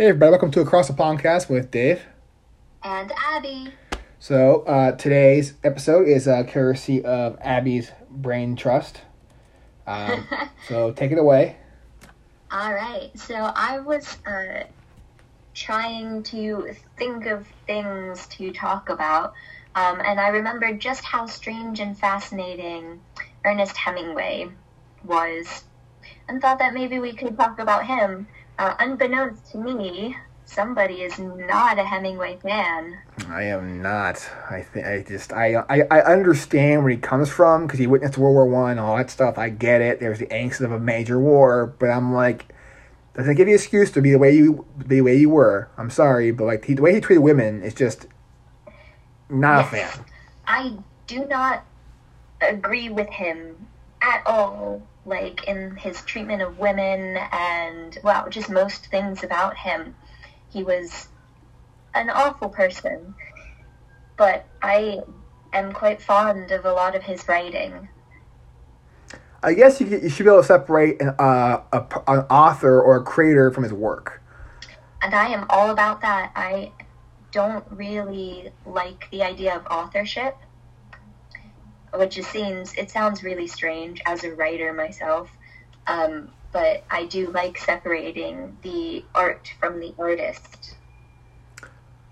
Hey, 0.00 0.06
everybody, 0.06 0.30
welcome 0.30 0.50
to 0.52 0.62
Across 0.62 0.88
the 0.88 0.94
Podcast 0.94 1.50
with 1.50 1.70
Dave. 1.70 2.06
And 2.82 3.12
Abby. 3.18 3.74
So, 4.18 4.62
uh, 4.62 4.92
today's 4.92 5.52
episode 5.62 6.08
is 6.08 6.26
uh, 6.26 6.44
courtesy 6.44 7.04
of 7.04 7.36
Abby's 7.42 7.92
Brain 8.08 8.56
Trust. 8.56 9.02
Um, 9.86 10.26
so, 10.68 10.92
take 10.92 11.12
it 11.12 11.18
away. 11.18 11.58
All 12.50 12.72
right. 12.72 13.10
So, 13.14 13.34
I 13.34 13.80
was 13.80 14.16
uh, 14.26 14.64
trying 15.52 16.22
to 16.22 16.74
think 16.96 17.26
of 17.26 17.46
things 17.66 18.26
to 18.28 18.52
talk 18.52 18.88
about, 18.88 19.34
um, 19.74 20.00
and 20.00 20.18
I 20.18 20.28
remembered 20.28 20.80
just 20.80 21.04
how 21.04 21.26
strange 21.26 21.78
and 21.78 21.94
fascinating 21.98 23.02
Ernest 23.44 23.76
Hemingway 23.76 24.48
was, 25.04 25.64
and 26.26 26.40
thought 26.40 26.58
that 26.58 26.72
maybe 26.72 26.98
we 27.00 27.12
could 27.12 27.36
talk 27.36 27.58
about 27.58 27.86
him. 27.86 28.28
Uh, 28.60 28.74
unbeknownst 28.78 29.50
to 29.52 29.56
me, 29.56 30.14
somebody 30.44 30.96
is 31.00 31.18
not 31.18 31.78
a 31.78 31.82
Hemingway 31.82 32.38
fan. 32.42 32.98
I 33.26 33.44
am 33.44 33.80
not. 33.80 34.28
I 34.50 34.60
think 34.60 34.84
I 34.84 35.02
just 35.02 35.32
I 35.32 35.54
I, 35.70 35.80
I 35.90 36.00
understand 36.02 36.82
where 36.82 36.90
he 36.90 36.98
comes 36.98 37.30
from 37.30 37.66
because 37.66 37.78
he 37.78 37.86
witnessed 37.86 38.18
World 38.18 38.34
War 38.34 38.44
One, 38.46 38.78
all 38.78 38.98
that 38.98 39.08
stuff. 39.08 39.38
I 39.38 39.48
get 39.48 39.80
it. 39.80 39.98
There's 39.98 40.18
the 40.18 40.26
angst 40.26 40.60
of 40.60 40.72
a 40.72 40.78
major 40.78 41.18
war, 41.18 41.74
but 41.78 41.86
I'm 41.88 42.12
like, 42.12 42.52
doesn't 43.14 43.34
give 43.36 43.48
you 43.48 43.54
an 43.54 43.58
excuse 43.60 43.90
to 43.92 44.02
be 44.02 44.10
the 44.10 44.18
way 44.18 44.36
you 44.36 44.66
be 44.76 44.96
the 44.96 45.00
way 45.00 45.16
you 45.16 45.30
were. 45.30 45.70
I'm 45.78 45.88
sorry, 45.88 46.30
but 46.30 46.44
like 46.44 46.66
he, 46.66 46.74
the 46.74 46.82
way 46.82 46.92
he 46.92 47.00
treated 47.00 47.22
women 47.22 47.62
is 47.62 47.72
just 47.72 48.08
not 49.30 49.60
Yes. 49.60 49.66
a 49.68 49.70
fan. 49.70 50.04
I 50.46 50.76
do 51.06 51.24
not 51.24 51.64
agree 52.42 52.90
with 52.90 53.08
him 53.08 53.56
at 54.02 54.22
all, 54.26 54.82
like 55.06 55.44
in 55.44 55.76
his 55.76 56.02
treatment 56.02 56.42
of 56.42 56.58
women 56.58 57.16
and, 57.32 57.98
well, 58.02 58.28
just 58.28 58.50
most 58.50 58.86
things 58.86 59.24
about 59.24 59.56
him. 59.56 59.94
He 60.50 60.62
was 60.62 61.08
an 61.94 62.10
awful 62.10 62.48
person, 62.48 63.14
but 64.16 64.46
I 64.62 65.00
am 65.52 65.72
quite 65.72 66.00
fond 66.02 66.50
of 66.50 66.64
a 66.64 66.72
lot 66.72 66.94
of 66.94 67.02
his 67.02 67.26
writing. 67.26 67.88
I 69.42 69.54
guess 69.54 69.80
you 69.80 69.86
you 69.86 70.10
should 70.10 70.24
be 70.24 70.30
able 70.30 70.42
to 70.42 70.46
separate 70.46 71.00
an 71.00 71.14
uh, 71.18 71.62
a, 71.72 71.78
an 72.08 72.20
author 72.30 72.80
or 72.80 72.96
a 72.96 73.02
creator 73.02 73.50
from 73.50 73.62
his 73.62 73.72
work. 73.72 74.20
And 75.02 75.14
I 75.14 75.28
am 75.28 75.46
all 75.48 75.70
about 75.70 76.02
that. 76.02 76.30
I 76.36 76.72
don't 77.32 77.64
really 77.70 78.52
like 78.66 79.08
the 79.10 79.22
idea 79.22 79.56
of 79.56 79.66
authorship, 79.66 80.36
which 81.94 82.18
it 82.18 82.24
seems 82.24 82.74
it 82.74 82.90
sounds 82.90 83.22
really 83.22 83.46
strange 83.46 84.00
as 84.06 84.24
a 84.24 84.34
writer 84.34 84.72
myself. 84.72 85.30
Um, 85.86 86.30
but 86.52 86.84
I 86.90 87.06
do 87.06 87.30
like 87.30 87.58
separating 87.58 88.56
the 88.62 89.04
art 89.14 89.52
from 89.60 89.80
the 89.80 89.94
artist. 89.98 90.74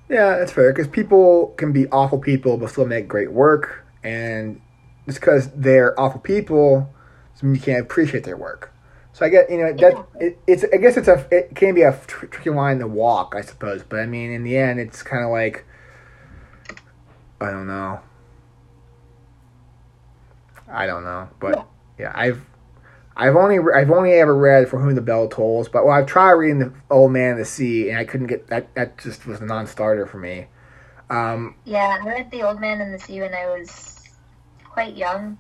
Yeah, 0.09 0.39
that's 0.39 0.53
fair 0.53 0.73
because 0.73 0.89
people 0.89 1.49
can 1.57 1.73
be 1.73 1.87
awful 1.89 2.19
people 2.19 2.57
but 2.57 2.71
still 2.71 2.87
make 2.87 3.09
great 3.09 3.33
work, 3.33 3.85
and 4.03 4.61
just 5.07 5.21
because 5.21 5.51
they're 5.51 5.99
awful 5.99 6.21
people 6.21 6.93
doesn't 7.35 7.49
mean 7.49 7.57
you 7.57 7.61
can't 7.61 7.83
appreciate 7.83 8.25
their 8.25 8.37
work. 8.37 8.73
So 9.13 9.27
I 9.27 9.29
get 9.29 9.51
you 9.51 9.59
know 9.59 9.73
that 9.73 10.07
it, 10.21 10.39
it's 10.47 10.65
I 10.73 10.77
guess 10.77 10.97
it's 10.97 11.09
a 11.09 11.27
it 11.31 11.55
can 11.55 11.75
be 11.75 11.83
a 11.83 11.99
tr- 12.07 12.27
tricky 12.27 12.51
line 12.51 12.79
to 12.79 12.87
walk 12.87 13.35
I 13.37 13.43
suppose, 13.43 13.83
but 13.83 13.99
I 13.99 14.07
mean 14.07 14.31
in 14.31 14.45
the 14.45 14.57
end 14.57 14.81
it's 14.81 15.03
kind 15.03 15.25
of 15.25 15.31
like 15.31 15.65
I 17.41 17.51
don't 17.51 17.67
know. 17.67 18.01
I 20.71 20.87
don't 20.87 21.05
know, 21.05 21.29
but 21.41 21.67
yeah, 21.99 22.13
I've 22.15 22.45
I've 23.17 23.37
only 23.37 23.59
I've 23.75 23.91
only 23.91 24.13
ever 24.13 24.35
read 24.37 24.69
For 24.69 24.79
Whom 24.79 24.95
the 24.95 25.01
Bell 25.01 25.29
Tolls, 25.29 25.69
but 25.69 25.85
well, 25.85 25.95
I've 25.95 26.07
tried 26.07 26.33
reading 26.33 26.61
The 26.61 26.73
Old 26.91 27.13
Man 27.13 27.33
of 27.33 27.39
the 27.39 27.45
Sea, 27.45 27.91
and 27.91 27.99
I 27.99 28.05
couldn't 28.05 28.29
get 28.29 28.47
that. 28.49 28.75
That 28.75 28.99
just 28.99 29.27
was 29.27 29.41
a 29.41 29.45
non-starter 29.45 30.07
for 30.07 30.19
me. 30.19 30.47
Um, 31.11 31.57
Yeah, 31.65 31.99
I 32.01 32.07
read 32.07 32.31
The 32.31 32.43
Old 32.43 32.61
Man 32.61 32.81
and 32.81 32.95
the 32.95 32.99
Sea 32.99 33.21
when 33.21 33.35
I 33.35 33.47
was 33.47 34.09
quite 34.65 34.97
young, 34.97 35.39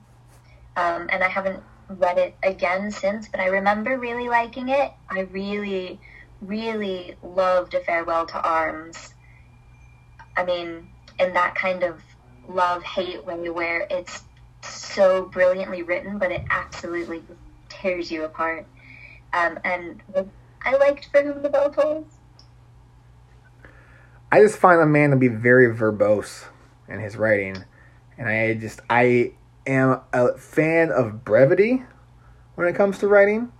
um, 0.76 1.08
and 1.12 1.22
I 1.22 1.28
haven't 1.28 1.62
read 1.88 2.18
it 2.18 2.34
again 2.42 2.90
since, 2.90 3.28
but 3.28 3.40
I 3.40 3.46
remember 3.46 3.98
really 3.98 4.28
liking 4.28 4.68
it. 4.70 4.92
I 5.08 5.20
really, 5.20 6.00
really 6.40 7.14
loved 7.22 7.74
A 7.74 7.80
Farewell 7.80 8.26
to 8.26 8.40
Arms. 8.40 9.14
I 10.36 10.44
mean, 10.44 10.88
in 11.18 11.32
that 11.34 11.54
kind 11.54 11.82
of 11.82 12.02
love 12.48 12.82
hate 12.82 13.24
way 13.24 13.50
where 13.50 13.86
it's 13.90 14.24
so 14.62 15.26
brilliantly 15.26 15.82
written, 15.82 16.18
but 16.18 16.32
it 16.32 16.42
absolutely 16.50 17.22
tears 17.68 18.10
you 18.10 18.24
apart. 18.24 18.66
Um, 19.32 19.58
and 19.64 20.02
I 20.62 20.76
liked 20.76 21.08
For 21.10 21.22
Whom 21.22 21.42
the 21.42 21.48
Bell 21.48 21.70
Tolls. 21.70 22.06
I 24.30 24.40
just 24.40 24.58
find 24.58 24.80
the 24.80 24.86
man 24.86 25.10
to 25.10 25.16
be 25.16 25.28
very 25.28 25.74
verbose 25.74 26.44
in 26.88 27.00
his 27.00 27.16
writing, 27.16 27.64
and 28.18 28.28
I 28.28 28.54
just 28.54 28.80
I 28.90 29.32
am 29.66 30.00
a 30.12 30.36
fan 30.36 30.90
of 30.90 31.24
brevity 31.24 31.84
when 32.54 32.68
it 32.68 32.74
comes 32.74 32.98
to 32.98 33.08
writing. 33.08 33.52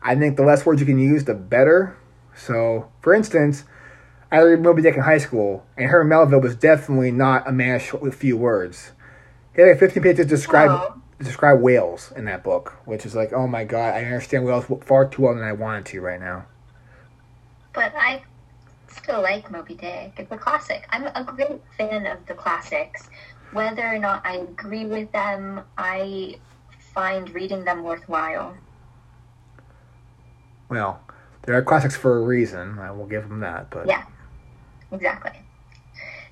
I 0.00 0.14
think 0.14 0.36
the 0.36 0.44
less 0.44 0.66
words 0.66 0.80
you 0.80 0.86
can 0.86 0.98
use, 0.98 1.24
the 1.24 1.34
better. 1.34 1.96
So, 2.36 2.90
for 3.00 3.14
instance, 3.14 3.64
I 4.30 4.40
read 4.40 4.62
Moby 4.62 4.82
Dick 4.82 4.96
in 4.96 5.02
high 5.02 5.18
school, 5.18 5.66
and 5.76 5.90
Herman 5.90 6.08
Melville 6.08 6.40
was 6.40 6.56
definitely 6.56 7.10
not 7.10 7.48
a 7.48 7.52
man 7.52 7.80
with 8.00 8.14
few 8.14 8.36
words. 8.36 8.92
He 9.54 9.60
had 9.60 9.68
like 9.68 9.78
15 9.78 10.02
pages 10.02 10.26
describe 10.26 10.70
Oh. 10.70 10.94
describe 11.18 11.60
whales 11.60 12.12
in 12.16 12.24
that 12.24 12.42
book, 12.42 12.74
which 12.84 13.04
is 13.06 13.14
like, 13.14 13.32
oh 13.32 13.46
my 13.46 13.64
god, 13.64 13.94
I 13.94 14.04
understand 14.04 14.44
whales 14.44 14.64
far 14.84 15.06
too 15.06 15.22
well 15.22 15.34
than 15.34 15.44
I 15.44 15.52
wanted 15.52 15.86
to 15.86 16.00
right 16.00 16.20
now. 16.20 16.46
But 17.72 17.92
I 17.96 18.22
still 18.88 19.22
like 19.22 19.50
Moby 19.50 19.74
Dick. 19.74 20.12
It's 20.16 20.32
a 20.32 20.36
classic. 20.36 20.86
I'm 20.90 21.06
a 21.06 21.24
great 21.24 21.60
fan 21.78 22.06
of 22.06 22.24
the 22.26 22.34
classics. 22.34 23.08
Whether 23.52 23.86
or 23.86 23.98
not 23.98 24.24
I 24.24 24.36
agree 24.36 24.86
with 24.86 25.12
them, 25.12 25.60
I 25.76 26.38
find 26.94 27.30
reading 27.30 27.64
them 27.64 27.82
worthwhile. 27.82 28.56
Well, 30.68 31.00
there 31.42 31.54
are 31.56 31.62
classics 31.62 31.96
for 31.96 32.18
a 32.18 32.22
reason. 32.22 32.78
I 32.78 32.90
will 32.90 33.06
give 33.06 33.28
them 33.28 33.40
that, 33.40 33.70
but 33.70 33.86
Yeah, 33.86 34.04
exactly. 34.90 35.32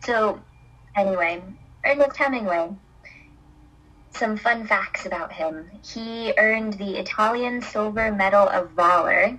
So, 0.05 0.41
anyway, 0.97 1.43
Ernest 1.85 2.17
Hemingway. 2.17 2.71
Some 4.11 4.37
fun 4.37 4.67
facts 4.67 5.07
about 5.07 5.33
him. 5.33 5.71
He 5.83 6.35
earned 6.37 6.75
the 6.75 6.99
Italian 6.99 7.63
Silver 7.63 8.13
Medal 8.13 8.49
of 8.49 8.71
Valor, 8.73 9.39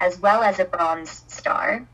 as 0.00 0.18
well 0.18 0.42
as 0.42 0.58
a 0.58 0.64
Bronze 0.64 1.24
Star. 1.28 1.86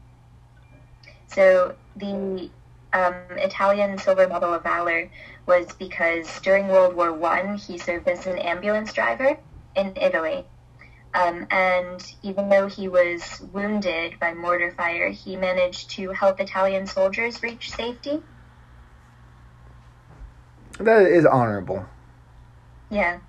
So, 1.28 1.76
the 1.96 2.50
um, 2.92 3.14
Italian 3.30 3.98
Silver 3.98 4.26
Medal 4.26 4.54
of 4.54 4.62
Valor 4.62 5.10
was 5.46 5.66
because 5.72 6.40
during 6.40 6.68
World 6.68 6.94
War 6.94 7.12
One 7.12 7.56
he 7.56 7.78
served 7.78 8.08
as 8.08 8.26
an 8.26 8.38
ambulance 8.38 8.92
driver 8.92 9.38
in 9.74 9.92
Italy. 9.96 10.44
Um, 11.14 11.46
and 11.50 12.02
even 12.22 12.48
though 12.48 12.68
he 12.68 12.88
was 12.88 13.42
wounded 13.52 14.18
by 14.18 14.32
mortar 14.32 14.70
fire, 14.72 15.10
he 15.10 15.36
managed 15.36 15.90
to 15.90 16.10
help 16.10 16.40
Italian 16.40 16.86
soldiers 16.86 17.42
reach 17.42 17.70
safety. 17.70 18.22
That 20.78 21.02
is 21.02 21.26
honorable. 21.26 21.86
Yeah. 22.90 23.20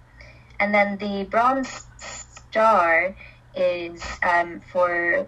And 0.59 0.73
then 0.73 0.97
the 0.97 1.25
Bronze 1.29 1.85
Star 1.97 3.15
is 3.55 4.01
um, 4.23 4.61
for 4.71 5.27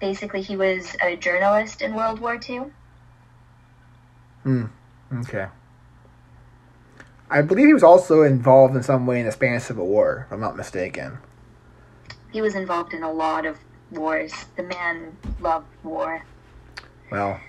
basically 0.00 0.42
he 0.42 0.56
was 0.56 0.96
a 1.02 1.16
journalist 1.16 1.82
in 1.82 1.94
World 1.94 2.20
War 2.20 2.38
II. 2.48 2.64
Hmm. 4.42 4.64
Okay. 5.20 5.46
I 7.30 7.42
believe 7.42 7.66
he 7.66 7.74
was 7.74 7.82
also 7.82 8.22
involved 8.22 8.76
in 8.76 8.82
some 8.82 9.06
way 9.06 9.20
in 9.20 9.26
the 9.26 9.32
Spanish 9.32 9.64
Civil 9.64 9.86
War, 9.86 10.26
if 10.26 10.32
I'm 10.32 10.40
not 10.40 10.56
mistaken. 10.56 11.18
He 12.32 12.42
was 12.42 12.54
involved 12.54 12.92
in 12.92 13.02
a 13.02 13.10
lot 13.10 13.46
of 13.46 13.58
wars. 13.90 14.32
The 14.56 14.62
man 14.62 15.16
loved 15.40 15.66
war. 15.82 16.24
Well, 17.10 17.40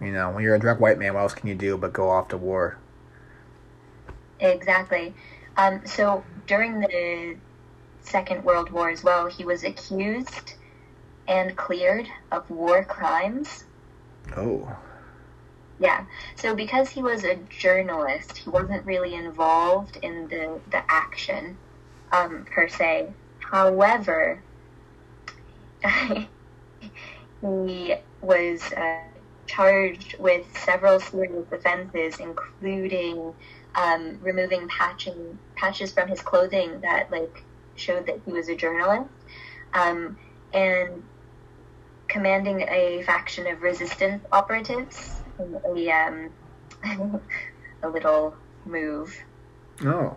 you 0.00 0.12
know, 0.12 0.30
when 0.30 0.42
you're 0.42 0.54
a 0.54 0.58
drunk 0.58 0.80
white 0.80 0.98
man, 0.98 1.14
what 1.14 1.20
else 1.20 1.34
can 1.34 1.48
you 1.48 1.54
do 1.54 1.76
but 1.76 1.92
go 1.92 2.10
off 2.10 2.28
to 2.28 2.36
war? 2.36 2.78
Exactly. 4.42 5.14
Um, 5.56 5.82
so 5.86 6.24
during 6.46 6.80
the 6.80 7.36
Second 8.00 8.44
World 8.44 8.70
War 8.70 8.90
as 8.90 9.04
well, 9.04 9.26
he 9.26 9.44
was 9.44 9.62
accused 9.62 10.54
and 11.28 11.56
cleared 11.56 12.08
of 12.32 12.50
war 12.50 12.84
crimes. 12.84 13.64
Oh. 14.36 14.76
Yeah. 15.78 16.04
So 16.36 16.54
because 16.54 16.90
he 16.90 17.02
was 17.02 17.24
a 17.24 17.36
journalist, 17.48 18.38
he 18.38 18.50
wasn't 18.50 18.84
really 18.84 19.14
involved 19.14 19.98
in 20.02 20.26
the, 20.28 20.60
the 20.70 20.82
action 20.88 21.56
um, 22.10 22.44
per 22.50 22.68
se. 22.68 23.12
However, 23.38 24.42
he 27.40 27.94
was 28.20 28.72
uh, 28.72 28.98
charged 29.46 30.18
with 30.18 30.46
several 30.58 30.98
serious 30.98 31.46
offenses, 31.52 32.18
including 32.18 33.34
um, 33.74 34.18
removing 34.20 34.68
patching, 34.68 35.38
patches 35.56 35.92
from 35.92 36.08
his 36.08 36.20
clothing 36.20 36.80
that 36.82 37.10
like 37.10 37.44
showed 37.76 38.06
that 38.06 38.20
he 38.24 38.32
was 38.32 38.48
a 38.48 38.56
journalist, 38.56 39.10
um, 39.74 40.18
and 40.52 41.02
commanding 42.08 42.60
a 42.68 43.02
faction 43.04 43.46
of 43.46 43.62
resistance 43.62 44.22
operatives 44.32 45.22
in 45.38 45.56
a, 45.64 45.90
um, 45.90 46.30
a 47.82 47.88
little 47.88 48.36
move 48.64 49.16
Oh. 49.84 50.16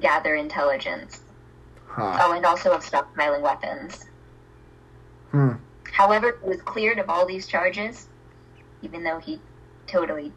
gather 0.00 0.34
intelligence. 0.36 1.20
Huh. 1.86 2.18
Oh, 2.22 2.32
and 2.32 2.46
also 2.46 2.72
of 2.72 2.84
stockpiling 2.84 3.42
weapons. 3.42 4.04
Hmm. 5.30 5.52
However, 5.92 6.38
he 6.42 6.48
was 6.48 6.62
cleared 6.62 6.98
of 6.98 7.10
all 7.10 7.26
these 7.26 7.46
charges, 7.46 8.08
even 8.82 9.04
though 9.04 9.18
he 9.18 9.40
totally 9.86 10.32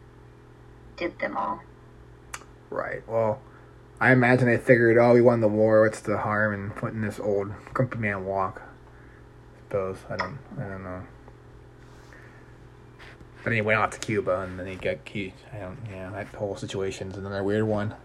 did 0.97 1.17
them 1.19 1.37
all. 1.37 1.59
Right. 2.69 3.07
Well, 3.07 3.39
I 3.99 4.11
imagine 4.11 4.47
they 4.47 4.57
figured, 4.57 4.97
oh, 4.97 5.13
we 5.13 5.21
won 5.21 5.41
the 5.41 5.47
war. 5.47 5.81
What's 5.81 6.01
the 6.01 6.17
harm 6.17 6.53
in 6.53 6.69
putting 6.71 7.01
this 7.01 7.19
old 7.19 7.51
grumpy 7.73 7.97
man 7.97 8.25
walk? 8.25 8.61
I 8.61 9.59
suppose 9.63 9.97
I 10.09 10.17
don't. 10.17 10.37
I 10.57 10.67
don't 10.67 10.83
know. 10.83 11.03
But 13.37 13.45
then 13.45 13.53
he 13.53 13.61
went 13.61 13.79
off 13.79 13.91
to 13.91 13.99
Cuba, 13.99 14.41
and 14.41 14.59
then 14.59 14.67
he 14.67 14.75
got 14.75 15.03
key. 15.05 15.33
I 15.53 15.59
don't. 15.59 15.77
Yeah, 15.89 16.09
that 16.11 16.27
whole 16.27 16.55
situation's 16.55 17.17
another 17.17 17.43
weird 17.43 17.63
one. 17.63 17.95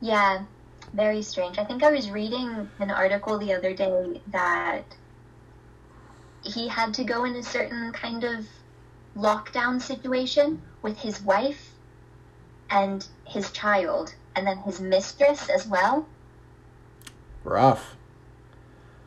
Yeah, 0.00 0.44
very 0.92 1.22
strange. 1.22 1.58
I 1.58 1.64
think 1.64 1.82
I 1.82 1.90
was 1.90 2.10
reading 2.10 2.68
an 2.78 2.90
article 2.90 3.38
the 3.38 3.54
other 3.54 3.74
day 3.74 4.20
that 4.28 4.84
he 6.44 6.68
had 6.68 6.94
to 6.94 7.04
go 7.04 7.24
in 7.24 7.34
a 7.36 7.42
certain 7.42 7.92
kind 7.92 8.24
of 8.24 8.46
lockdown 9.16 9.80
situation 9.80 10.62
with 10.82 10.98
his 10.98 11.20
wife 11.22 11.67
and 12.70 13.06
his 13.24 13.50
child, 13.50 14.14
and 14.36 14.46
then 14.46 14.58
his 14.58 14.80
mistress 14.80 15.48
as 15.48 15.66
well. 15.66 16.06
Rough. 17.44 17.96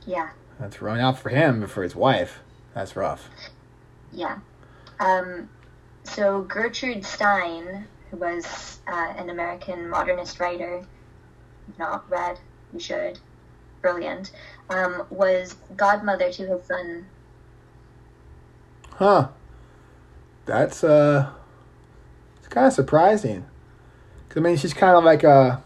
Yeah, 0.06 0.30
That's 0.60 0.82
running 0.82 1.04
out 1.04 1.20
for 1.20 1.30
him, 1.30 1.62
but 1.62 1.70
for 1.70 1.84
his 1.84 1.96
wife, 1.96 2.40
that's 2.74 2.96
rough. 2.96 3.30
yeah. 4.12 4.40
Um, 5.00 5.50
so 6.04 6.42
Gertrude 6.42 7.06
Stein, 7.06 7.88
who 8.10 8.18
was 8.18 8.80
uh, 8.88 9.14
an 9.18 9.30
American 9.30 9.90
modernist 9.90 10.40
writer, 10.40 10.84
not 11.78 12.10
read, 12.10 12.40
you 12.74 12.80
should, 12.80 13.20
brilliant, 13.82 14.32
um, 14.70 15.06
was 15.12 15.56
godmother 15.78 16.32
to 16.32 16.46
his 16.48 16.66
son 16.66 17.06
Huh. 18.96 19.30
That's 20.46 20.84
uh. 20.84 21.32
It's 22.38 22.48
kind 22.48 22.68
of 22.68 22.74
surprising. 22.74 23.46
I 24.36 24.40
mean, 24.40 24.58
she's 24.58 24.74
kind 24.74 24.96
of 24.96 25.04
like 25.04 25.24
a. 25.24 25.62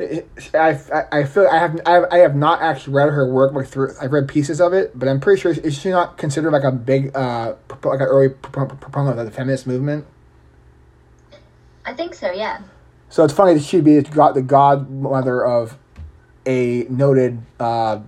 I, 0.00 0.24
I, 0.54 1.04
I 1.12 1.24
feel 1.24 1.46
I 1.46 1.58
have 1.58 1.78
I 1.84 1.90
have, 1.90 2.04
I 2.10 2.18
have 2.18 2.34
not 2.34 2.62
actually 2.62 2.94
read 2.94 3.10
her 3.10 3.30
work 3.30 3.52
like 3.52 3.66
through 3.66 3.92
I've 4.00 4.12
read 4.12 4.28
pieces 4.28 4.58
of 4.58 4.72
it 4.72 4.98
but 4.98 5.08
I'm 5.08 5.20
pretty 5.20 5.42
sure 5.42 5.52
is 5.52 5.76
she 5.76 5.90
not 5.90 6.16
considered 6.16 6.52
like 6.52 6.64
a 6.64 6.72
big 6.72 7.14
uh 7.14 7.54
like 7.84 8.00
an 8.00 8.06
early 8.06 8.30
pro- 8.30 8.64
pro- 8.64 8.76
proponent 8.78 9.18
of 9.18 9.26
the 9.26 9.30
feminist 9.30 9.66
movement 9.66 10.06
I 11.84 11.92
think 11.92 12.14
so, 12.14 12.32
yeah. 12.32 12.62
so 13.10 13.24
it's 13.24 13.34
funny 13.34 13.52
that 13.52 13.62
she'd 13.62 13.84
be 13.84 14.00
got 14.00 14.32
the 14.32 14.40
godmother 14.40 15.44
of 15.44 15.76
a 16.46 16.86
noted 16.88 17.42
uh 17.58 18.00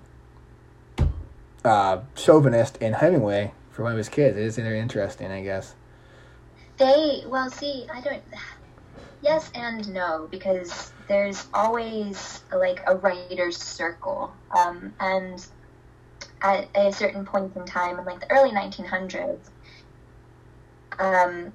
uh 1.62 2.00
chauvinist 2.16 2.78
in 2.78 2.94
Hemingway 2.94 3.52
for 3.70 3.82
one 3.82 3.93
of 3.93 3.99
his 3.99 4.08
kids 4.08 4.38
it 4.38 4.44
is 4.44 4.56
very 4.56 4.81
interesting 4.81 5.31
I 5.31 5.43
guess 5.43 5.75
They, 6.78 7.25
well, 7.26 7.50
see, 7.50 7.87
I 7.93 8.00
don't. 8.00 8.22
Yes 9.23 9.51
and 9.55 9.89
no, 9.93 10.29
because 10.31 10.93
there's 11.09 11.47
always 11.55 12.43
like 12.53 12.83
a 12.87 12.97
writer's 12.97 13.57
circle. 13.57 14.33
Um, 14.57 14.93
and 14.99 15.47
at 16.43 16.69
a 16.75 16.93
certain 16.93 17.25
point 17.25 17.55
in 17.55 17.65
time, 17.65 17.99
in 18.01 18.05
like 18.05 18.21
the 18.21 18.31
early 18.33 18.51
1900s, 18.51 19.49
um, 20.99 21.53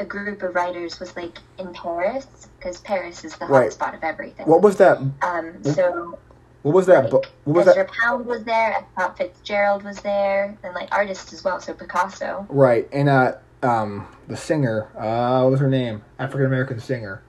a 0.00 0.04
group 0.04 0.42
of 0.42 0.54
writers 0.54 0.98
was 0.98 1.14
like 1.16 1.38
in 1.58 1.72
Paris, 1.72 2.26
because 2.58 2.80
Paris 2.80 3.24
is 3.24 3.36
the 3.36 3.46
Right. 3.46 3.70
hotspot 3.70 3.94
of 3.94 4.02
everything. 4.02 4.46
what 4.46 4.62
was 4.62 4.76
that 4.78 4.98
Um, 5.22 5.62
so 5.62 6.18
what 6.62 6.74
was 6.74 6.86
that 6.86 7.02
like, 7.04 7.10
book 7.10 7.26
what 7.44 7.56
was 7.58 7.68
Ezra 7.68 7.84
that 7.84 7.92
Pound 7.92 8.26
was 8.26 8.42
there, 8.44 8.88
Scott 8.92 9.16
Fitzgerald 9.18 9.84
was 9.84 10.00
there, 10.00 10.58
and 10.64 10.74
like 10.74 10.88
artists 10.92 11.32
as 11.32 11.44
well, 11.44 11.60
so 11.60 11.74
Picasso. 11.74 12.46
Right, 12.48 12.88
and 12.92 13.08
uh, 13.08 13.34
um, 13.62 14.06
the 14.28 14.36
singer, 14.36 14.88
uh, 14.96 15.42
what 15.42 15.52
was 15.52 15.60
her 15.60 15.68
name? 15.68 16.02
African 16.18 16.46
American 16.46 16.80
singer, 16.80 17.22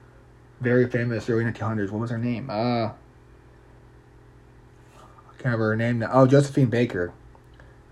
very 0.60 0.88
famous 0.88 1.28
early 1.28 1.44
nineteen 1.44 1.66
hundreds. 1.66 1.90
What 1.92 2.00
was 2.00 2.10
her 2.10 2.18
name? 2.18 2.48
Uh, 2.50 2.54
I 2.88 2.92
can't 5.36 5.44
remember 5.46 5.70
her 5.70 5.76
name 5.76 5.98
now. 6.00 6.10
Oh, 6.12 6.26
Josephine 6.26 6.70
Baker. 6.70 7.12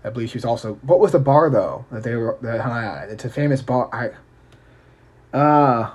I 0.03 0.09
believe 0.09 0.29
she 0.29 0.37
was 0.37 0.45
also. 0.45 0.75
What 0.81 0.99
was 0.99 1.11
the 1.11 1.19
bar 1.19 1.49
though 1.49 1.85
that 1.91 2.03
they 2.03 2.15
were 2.15 2.37
that 2.41 2.61
hung 2.61 2.71
out? 2.83 2.97
at? 3.03 3.09
It's 3.09 3.25
a 3.25 3.29
famous 3.29 3.61
bar. 3.61 3.89
I. 3.93 5.37
Uh, 5.37 5.93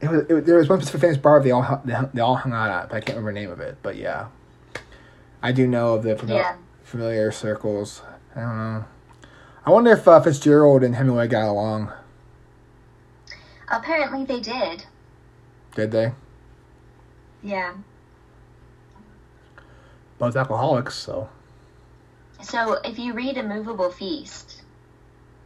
it 0.00 0.10
was, 0.10 0.20
it, 0.28 0.46
there 0.46 0.56
was 0.58 0.68
one 0.68 0.80
specific 0.80 1.00
famous 1.00 1.16
bar 1.16 1.42
they 1.42 1.50
all 1.50 1.62
hung- 1.62 1.82
they, 1.84 1.96
they 2.12 2.20
all 2.20 2.36
hung 2.36 2.52
out 2.52 2.70
at, 2.70 2.88
but 2.90 2.96
I 2.96 3.00
can't 3.00 3.16
remember 3.16 3.32
the 3.32 3.40
name 3.40 3.50
of 3.50 3.60
it. 3.60 3.78
But 3.82 3.96
yeah, 3.96 4.26
I 5.42 5.52
do 5.52 5.66
know 5.66 5.94
of 5.94 6.02
the 6.02 6.20
Yeah. 6.26 6.56
familiar 6.84 7.32
circles. 7.32 8.02
I 8.36 8.40
don't 8.40 8.56
know. 8.56 8.84
I 9.64 9.70
wonder 9.70 9.92
if 9.92 10.08
uh, 10.08 10.20
Fitzgerald 10.20 10.82
and 10.82 10.96
Hemingway 10.96 11.28
got 11.28 11.48
along. 11.48 11.92
Apparently 13.68 14.24
they 14.24 14.40
did. 14.40 14.84
Did 15.74 15.92
they? 15.92 16.12
Yeah. 17.42 17.74
Both 20.18 20.36
alcoholics, 20.36 20.94
so. 20.94 21.28
So 22.42 22.78
if 22.84 22.98
you 22.98 23.12
read 23.12 23.38
A 23.38 23.42
Movable 23.42 23.90
Feast 23.90 24.62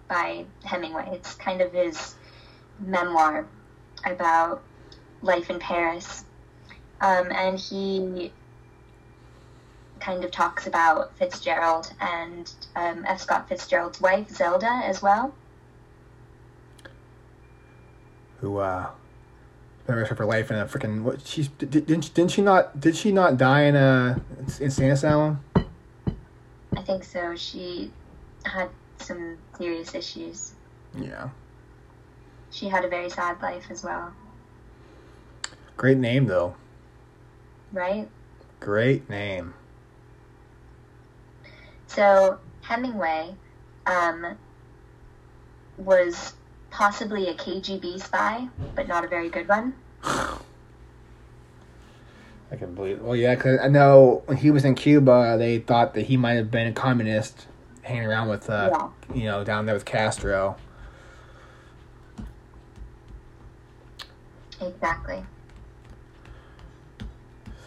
by 0.08 0.46
Hemingway, 0.64 1.10
it's 1.12 1.34
kind 1.34 1.60
of 1.60 1.72
his 1.72 2.14
memoir 2.80 3.46
about 4.06 4.62
life 5.20 5.50
in 5.50 5.58
Paris. 5.58 6.24
Um, 7.02 7.30
and 7.30 7.58
he 7.58 8.32
kind 10.06 10.24
of 10.24 10.30
talks 10.30 10.68
about 10.68 11.12
Fitzgerald 11.18 11.92
and 12.00 12.52
um, 12.76 13.04
F. 13.08 13.20
Scott 13.20 13.48
Fitzgerald's 13.48 14.00
wife, 14.00 14.30
Zelda, 14.30 14.70
as 14.84 15.02
well. 15.02 15.34
Who 18.40 18.58
uh, 18.58 18.84
spent 19.82 19.86
the 19.86 19.96
rest 19.96 20.12
of 20.12 20.18
her 20.18 20.24
life 20.24 20.48
in 20.52 20.58
a 20.58 20.64
freaking 20.66 21.02
what? 21.02 21.26
She's 21.26 21.48
did, 21.48 21.70
didn't 21.70 22.14
didn't 22.14 22.30
she 22.30 22.40
not 22.42 22.78
did 22.80 22.94
she 22.96 23.10
not 23.10 23.36
die 23.36 23.62
in 23.62 23.74
a 23.74 24.20
insane 24.60 24.92
asylum? 24.92 25.42
I 25.56 26.82
think 26.82 27.02
so. 27.02 27.34
She 27.34 27.90
had 28.44 28.68
some 28.98 29.36
serious 29.58 29.92
issues. 29.94 30.52
Yeah. 30.96 31.30
She 32.52 32.68
had 32.68 32.84
a 32.84 32.88
very 32.88 33.10
sad 33.10 33.42
life 33.42 33.64
as 33.70 33.82
well, 33.82 34.12
Great 35.76 35.98
name 35.98 36.26
though. 36.26 36.54
right? 37.72 38.08
Great 38.60 39.10
name. 39.10 39.52
So 41.86 42.38
Hemingway 42.62 43.34
um, 43.86 44.36
was 45.76 46.34
possibly 46.70 47.28
a 47.28 47.34
KGB 47.34 48.02
spy, 48.02 48.48
but 48.74 48.88
not 48.88 49.04
a 49.04 49.08
very 49.08 49.28
good 49.28 49.48
one. 49.48 49.74
I 52.50 52.56
can 52.56 52.74
believe. 52.74 53.00
Well, 53.00 53.16
yeah, 53.16 53.34
because 53.34 53.58
I 53.60 53.68
know 53.68 54.22
when 54.26 54.36
he 54.38 54.50
was 54.50 54.64
in 54.64 54.74
Cuba, 54.74 55.36
they 55.38 55.58
thought 55.58 55.94
that 55.94 56.06
he 56.06 56.16
might 56.16 56.34
have 56.34 56.50
been 56.50 56.68
a 56.68 56.72
communist, 56.72 57.46
hanging 57.82 58.06
around 58.06 58.28
with, 58.28 58.48
uh, 58.48 58.70
Yeah. 58.72 58.88
you 59.14 59.24
know, 59.24 59.42
down 59.42 59.66
there 59.66 59.74
with 59.74 59.84
Castro. 59.84 60.56
Exactly. 64.60 65.24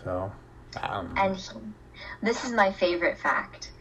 So, 0.03 0.31
um, 0.81 1.13
And 1.17 1.35
he, 1.35 1.59
this 2.21 2.45
is 2.45 2.51
my 2.51 2.71
favorite 2.71 3.17
fact. 3.17 3.71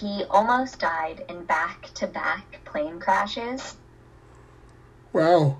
He 0.00 0.24
almost 0.28 0.80
died 0.80 1.24
in 1.28 1.44
back-to-back 1.44 2.64
plane 2.64 2.98
crashes. 2.98 3.76
wow, 5.12 5.58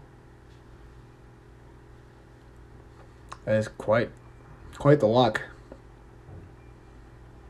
that 3.45 3.55
is 3.55 3.69
quite, 3.69 4.11
quite 4.76 4.99
the 4.99 5.07
luck. 5.07 5.41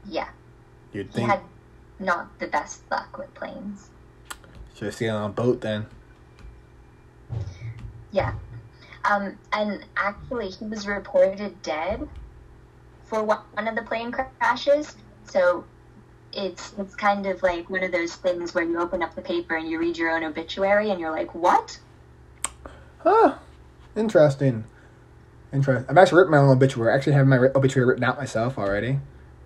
Yeah, 0.07 0.29
You'd 0.93 1.07
he 1.07 1.13
think 1.13 1.31
had 1.31 1.41
not 1.99 2.39
the 2.39 2.49
best 2.49 2.83
luck 2.91 3.17
with 3.17 3.33
planes. 3.33 3.89
should 4.75 4.87
have 4.87 4.95
stayed 4.95 5.09
on 5.09 5.31
a 5.31 5.33
boat 5.33 5.63
then. 5.63 5.87
Yeah. 8.13 8.35
Um, 9.11 9.39
and 9.53 9.85
actually, 9.97 10.51
he 10.51 10.67
was 10.67 10.87
reported 10.87 11.63
dead 11.63 12.07
for 13.05 13.23
one 13.23 13.39
one 13.53 13.69
of 13.69 13.75
the 13.75 13.83
plane 13.83 14.13
crashes. 14.13 14.97
So 15.25 15.65
it's 16.37 16.75
it's 16.79 16.95
kind 16.95 17.27
of 17.27 17.43
like 17.43 17.69
one 17.71 17.83
of 17.83 17.93
those 17.93 18.15
things 18.17 18.55
where 18.55 18.65
you 18.65 18.81
open 18.81 19.03
up 19.03 19.15
the 19.15 19.23
paper 19.23 19.57
and 19.57 19.69
you 19.69 19.79
read 19.79 19.97
your 19.97 20.11
own 20.11 20.25
obituary 20.25 20.91
and 20.91 21.01
you're 21.01 21.13
like, 21.13 21.35
what? 21.35 21.79
Huh. 22.99 23.37
Interesting. 23.97 24.65
Interesting. 25.53 25.87
I've 25.89 25.99
actually 25.99 26.19
written 26.19 26.33
my 26.33 26.39
own 26.39 26.51
obituary. 26.51 26.93
I 26.93 26.97
actually 26.97 27.13
have 27.13 27.27
my 27.27 27.37
obituary 27.55 27.89
written 27.89 28.05
out 28.05 28.19
myself 28.19 28.59
already. 28.59 28.99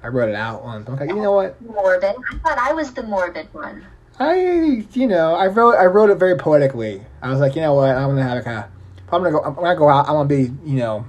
I 0.02 0.09
wrote 0.09 0.28
it 0.28 0.35
out 0.35 0.64
once. 0.64 0.88
Okay, 0.88 1.07
you 1.09 1.16
know 1.16 1.33
what? 1.33 1.61
Morbid. 1.61 2.14
I 2.30 2.38
thought 2.38 2.59
I 2.59 2.73
was 2.73 2.92
the 2.92 3.02
morbid 3.02 3.52
one. 3.52 3.85
I, 4.21 4.85
you 4.92 5.07
know, 5.07 5.35
I 5.35 5.47
wrote, 5.47 5.76
I 5.76 5.87
wrote 5.87 6.11
it 6.11 6.16
very 6.16 6.37
poetically. 6.37 7.02
I 7.23 7.30
was 7.30 7.40
like, 7.40 7.54
you 7.54 7.62
know 7.62 7.75
what? 7.75 7.90
I'm 7.90 8.09
gonna 8.09 8.23
have 8.23 8.38
a 8.38 8.42
kind 8.42 8.59
of, 8.59 8.64
I'm 9.12 9.23
gonna 9.23 9.30
go, 9.30 9.42
I'm 9.42 9.54
gonna 9.54 9.76
go 9.76 9.88
out. 9.88 10.09
I'm 10.09 10.14
gonna 10.14 10.28
be, 10.28 10.52
you 10.64 10.78
know, 10.78 11.07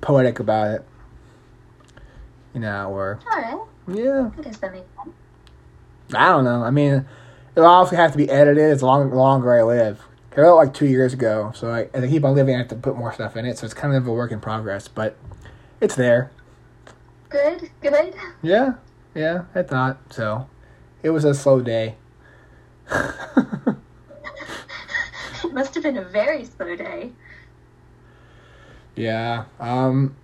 poetic 0.00 0.40
about 0.40 0.76
it. 0.76 0.84
You 2.54 2.60
know, 2.60 2.90
or 2.90 3.18
All 3.30 3.40
right. 3.40 3.66
Yeah, 3.88 4.30
I 4.36 4.42
guess 4.42 4.58
that 4.58 4.72
makes 4.72 4.86
sense. 4.96 5.14
I 6.14 6.28
don't 6.28 6.44
know. 6.44 6.62
I 6.62 6.70
mean, 6.70 7.06
it'll 7.56 7.68
also 7.68 7.96
have 7.96 8.12
to 8.12 8.18
be 8.18 8.28
edited 8.30 8.70
as 8.70 8.82
long 8.82 9.10
longer 9.10 9.54
I 9.54 9.62
live. 9.62 10.02
I 10.36 10.40
wrote 10.40 10.56
like 10.56 10.74
two 10.74 10.86
years 10.86 11.12
ago, 11.12 11.52
so 11.54 11.70
I, 11.70 11.88
as 11.92 12.04
I 12.04 12.08
keep 12.08 12.24
on 12.24 12.34
living, 12.34 12.54
I 12.54 12.58
have 12.58 12.68
to 12.68 12.76
put 12.76 12.96
more 12.96 13.12
stuff 13.12 13.36
in 13.36 13.44
it. 13.44 13.58
So 13.58 13.64
it's 13.66 13.74
kind 13.74 13.94
of 13.94 14.06
a 14.06 14.12
work 14.12 14.32
in 14.32 14.40
progress, 14.40 14.88
but 14.88 15.16
it's 15.80 15.94
there. 15.94 16.30
Good. 17.28 17.70
Good. 17.80 18.14
Yeah, 18.42 18.74
yeah, 19.14 19.44
I 19.54 19.62
thought 19.62 19.98
so. 20.10 20.48
It 21.02 21.10
was 21.10 21.24
a 21.24 21.34
slow 21.34 21.60
day. 21.60 21.96
It 25.44 25.52
must 25.52 25.74
have 25.74 25.82
been 25.82 25.96
a 25.98 26.04
very 26.04 26.44
slow 26.44 26.74
day. 26.76 27.12
yeah. 28.94 29.44
Um. 29.60 30.16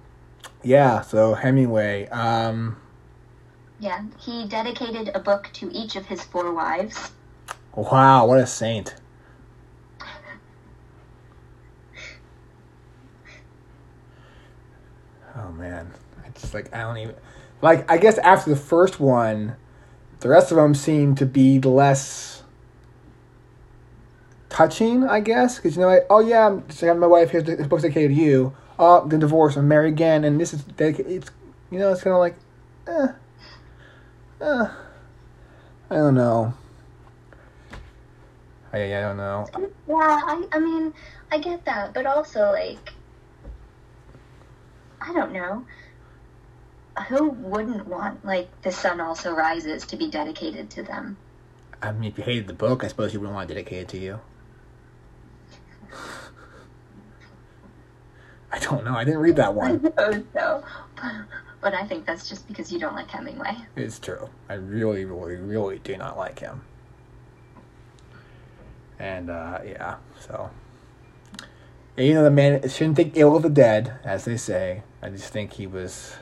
Yeah. 0.63 1.01
So 1.03 1.35
Hemingway. 1.35 2.09
Um. 2.09 2.77
Yeah. 3.81 4.05
He 4.19 4.47
dedicated 4.47 5.11
a 5.15 5.21
book 5.21 5.51
to 5.55 5.71
each 5.73 5.97
of 5.97 6.07
his 6.07 6.23
four 6.23 6.53
wives. 6.53 7.13
Wow. 7.75 8.27
What 8.27 8.39
a 8.39 8.47
saint. 8.47 8.95
Oh 15.37 15.53
man. 15.53 15.93
It's 16.27 16.43
just 16.43 16.55
like 16.55 16.75
I 16.75 16.81
don't 16.81 16.99
even 16.99 17.15
like. 17.63 17.89
I 17.91 17.99
guess 17.99 18.19
after 18.19 18.51
the 18.51 18.57
first 18.57 18.99
one, 18.99 19.57
the 20.21 20.29
rest 20.29 20.51
of 20.51 20.57
them 20.57 20.75
seem 20.75 21.15
to 21.17 21.27
be 21.27 21.61
less 21.61 22.43
touching. 24.49 25.05
I 25.05 25.21
guess 25.21 25.57
because 25.57 25.77
you 25.77 25.83
know, 25.83 25.89
like, 25.89 26.07
oh 26.11 26.21
yeah, 26.21 26.47
I'm 26.47 26.67
just 26.67 26.83
like, 26.83 26.97
my 26.97 27.07
wife. 27.07 27.31
Here's 27.31 27.45
the 27.45 27.57
book's 27.69 27.83
dedicated 27.83 28.17
to 28.17 28.23
you. 28.23 28.57
Oh, 28.79 29.07
the 29.07 29.19
divorce. 29.19 29.57
I'm 29.57 29.69
married 29.69 29.93
again, 29.93 30.25
and 30.25 30.41
this 30.41 30.53
is 30.53 30.65
dedicated. 30.65 31.13
It's 31.13 31.31
you 31.71 31.79
know, 31.79 31.93
it's 31.93 32.03
kind 32.03 32.15
of 32.15 32.21
like, 32.21 32.37
eh, 32.87 33.13
eh, 34.41 34.69
I 35.91 35.95
don't 35.95 36.15
know. 36.15 36.55
I, 38.73 38.97
I 38.97 39.01
don't 39.01 39.17
know. 39.17 39.47
Yeah. 39.57 39.67
I. 39.89 40.47
I 40.53 40.59
mean, 40.59 40.93
I 41.33 41.39
get 41.39 41.65
that, 41.65 41.95
but 41.95 42.07
also 42.07 42.51
like, 42.53 42.93
I 45.01 45.13
don't 45.13 45.33
know. 45.33 45.65
Who 47.09 47.31
wouldn't 47.31 47.87
want 47.87 48.25
like 48.25 48.49
the 48.63 48.73
sun 48.73 49.01
also 49.01 49.33
rises 49.33 49.87
to 49.87 49.97
be 49.97 50.11
dedicated 50.11 50.69
to 50.71 50.83
them? 50.83 51.17
I 51.81 51.93
mean, 51.93 52.11
if 52.11 52.19
you 52.19 52.25
hated 52.25 52.49
the 52.49 52.55
book, 52.55 52.83
I 52.85 52.89
suppose 52.89 53.15
you 53.15 53.21
wouldn't 53.21 53.37
want 53.37 53.49
to 53.49 53.55
dedicate 53.55 53.83
it 53.83 53.89
to 53.91 53.99
you. 53.99 54.21
I 58.53 58.59
don't 58.59 58.85
know. 58.85 58.95
I 58.95 59.05
didn't 59.05 59.21
read 59.21 59.37
that 59.37 59.47
I 59.47 59.51
one. 59.51 59.81
suppose 59.83 60.25
so. 60.35 60.65
But 61.61 61.75
I 61.75 61.85
think 61.87 62.07
that's 62.07 62.29
just 62.29 62.47
because 62.47 62.73
you 62.73 62.79
don't 62.79 62.95
like 62.95 63.09
Hemingway. 63.09 63.57
It's 63.75 63.99
true. 63.99 64.29
I 64.49 64.55
really, 64.55 65.05
really, 65.05 65.37
really 65.37 65.79
do 65.81 65.97
not 65.97 66.17
like 66.17 66.39
him. 66.39 66.63
And 68.99 69.31
uh, 69.31 69.61
yeah, 69.65 69.97
so 70.21 70.51
and, 71.99 72.07
you 72.07 72.15
know 72.15 72.23
the 72.23 72.31
man 72.31 72.67
shouldn't 72.69 72.97
think 72.97 73.17
ill 73.17 73.37
of 73.37 73.43
the 73.43 73.51
dead, 73.51 73.99
as 74.05 74.25
they 74.25 74.37
say. 74.37 74.83
I 75.03 75.11
just 75.11 75.33
think 75.33 75.55
he 75.55 75.67
was 75.67 76.15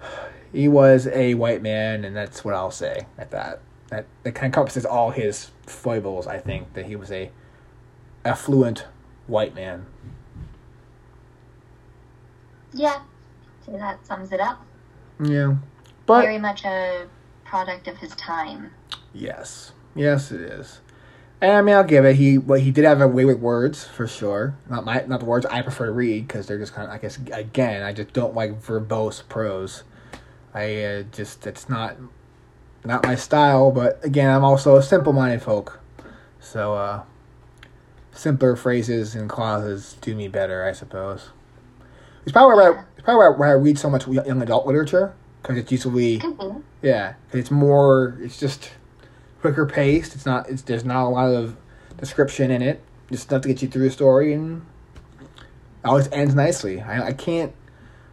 he 0.52 0.68
was 0.68 1.06
a 1.08 1.34
white 1.34 1.62
man, 1.62 2.04
and 2.04 2.14
that's 2.14 2.44
what 2.44 2.54
I'll 2.54 2.70
say 2.70 3.06
at 3.18 3.30
that. 3.30 3.60
That 3.88 4.06
that 4.22 4.34
kind 4.34 4.44
of 4.44 4.56
encompasses 4.56 4.84
all 4.84 5.10
his 5.10 5.50
foibles. 5.66 6.26
I 6.26 6.38
think 6.38 6.74
that 6.74 6.86
he 6.86 6.94
was 6.94 7.10
a 7.10 7.30
affluent 8.24 8.86
white 9.26 9.54
man. 9.54 9.86
Yeah. 12.72 13.00
So 13.64 13.72
that 13.72 14.04
sums 14.06 14.32
it 14.32 14.40
up. 14.40 14.64
Yeah, 15.22 15.56
but 16.06 16.22
Very 16.22 16.38
much 16.38 16.64
a 16.64 17.06
product 17.44 17.88
of 17.88 17.96
his 17.98 18.14
time. 18.16 18.72
Yes, 19.12 19.72
yes, 19.94 20.32
it 20.32 20.40
is. 20.40 20.80
And 21.40 21.52
I 21.52 21.62
mean, 21.62 21.74
I'll 21.74 21.84
give 21.84 22.04
it. 22.04 22.16
He 22.16 22.38
well, 22.38 22.58
he 22.60 22.70
did 22.70 22.84
have 22.84 23.00
a 23.00 23.08
way 23.08 23.24
with 23.24 23.38
words 23.38 23.84
for 23.84 24.06
sure. 24.06 24.56
Not 24.68 24.84
my 24.84 25.04
not 25.06 25.20
the 25.20 25.26
words 25.26 25.46
I 25.46 25.62
prefer 25.62 25.86
to 25.86 25.92
read 25.92 26.26
because 26.26 26.46
they're 26.46 26.58
just 26.58 26.74
kind 26.74 26.88
of. 26.88 26.94
I 26.94 26.98
guess 26.98 27.18
again, 27.18 27.82
I 27.82 27.92
just 27.92 28.12
don't 28.12 28.34
like 28.34 28.62
verbose 28.62 29.26
prose. 29.28 29.84
I 30.52 30.82
uh, 30.82 31.02
just 31.12 31.46
it's 31.46 31.68
not 31.68 31.96
not 32.84 33.04
my 33.04 33.14
style. 33.14 33.70
But 33.70 34.04
again, 34.04 34.30
I'm 34.30 34.44
also 34.44 34.76
a 34.76 34.82
simple-minded 34.82 35.42
folk, 35.42 35.80
so 36.40 36.74
uh, 36.74 37.02
simpler 38.12 38.56
phrases 38.56 39.14
and 39.14 39.28
clauses 39.28 39.96
do 40.00 40.14
me 40.14 40.28
better, 40.28 40.64
I 40.64 40.72
suppose. 40.72 41.30
It's 42.24 42.32
probably 42.32 42.56
why 42.56 42.70
I, 42.70 42.84
it's 42.96 43.04
probably 43.04 43.38
why, 43.38 43.48
I 43.48 43.52
read 43.52 43.78
so 43.78 43.88
much 43.88 44.08
young 44.08 44.42
adult 44.42 44.66
literature 44.66 45.14
because 45.42 45.58
it's 45.58 45.70
usually 45.70 46.18
be. 46.18 46.54
yeah, 46.82 47.14
it's 47.32 47.50
more. 47.50 48.18
It's 48.20 48.40
just 48.40 48.70
quicker 49.40 49.66
paced. 49.66 50.14
It's 50.14 50.26
not. 50.26 50.48
It's 50.48 50.62
there's 50.62 50.84
not 50.84 51.04
a 51.04 51.10
lot 51.10 51.28
of 51.28 51.56
description 51.98 52.50
in 52.50 52.62
it. 52.62 52.82
Just 53.10 53.30
enough 53.30 53.42
to 53.42 53.48
get 53.48 53.60
you 53.62 53.68
through 53.68 53.84
the 53.84 53.90
story, 53.90 54.32
and 54.32 54.64
it 55.30 55.86
always 55.86 56.08
ends 56.12 56.34
nicely. 56.34 56.80
I, 56.80 57.08
I 57.08 57.12
can't. 57.12 57.52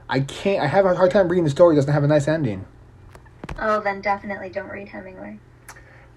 I 0.10 0.20
can't. 0.20 0.62
I 0.62 0.68
have 0.68 0.86
a 0.86 0.94
hard 0.94 1.12
time 1.12 1.30
reading 1.30 1.46
the 1.46 1.50
story. 1.50 1.76
that 1.76 1.82
Doesn't 1.82 1.94
have 1.94 2.04
a 2.04 2.08
nice 2.08 2.28
ending. 2.28 2.66
Oh, 3.58 3.80
then 3.80 4.02
definitely 4.02 4.50
don't 4.50 4.70
read 4.70 4.90
Hemingway. 4.90 5.40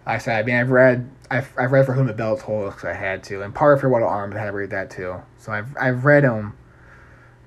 I 0.06 0.18
said, 0.18 0.38
I 0.38 0.42
mean, 0.42 0.56
I've 0.56 0.70
read. 0.70 1.08
I've, 1.30 1.52
I've 1.58 1.72
read 1.72 1.86
for 1.86 1.94
whom 1.94 2.06
the 2.06 2.12
bell 2.12 2.36
tolls 2.36 2.74
because 2.74 2.88
I 2.88 2.92
had 2.94 3.22
to, 3.24 3.42
and 3.42 3.54
part 3.54 3.74
of 3.74 3.80
for 3.80 3.88
what 3.88 4.02
arms 4.02 4.34
I 4.34 4.40
had 4.40 4.46
to 4.46 4.52
read 4.52 4.70
that 4.70 4.90
too. 4.90 5.22
So 5.38 5.52
I've 5.52 5.76
I've 5.80 6.04
read 6.04 6.24
him, 6.24 6.54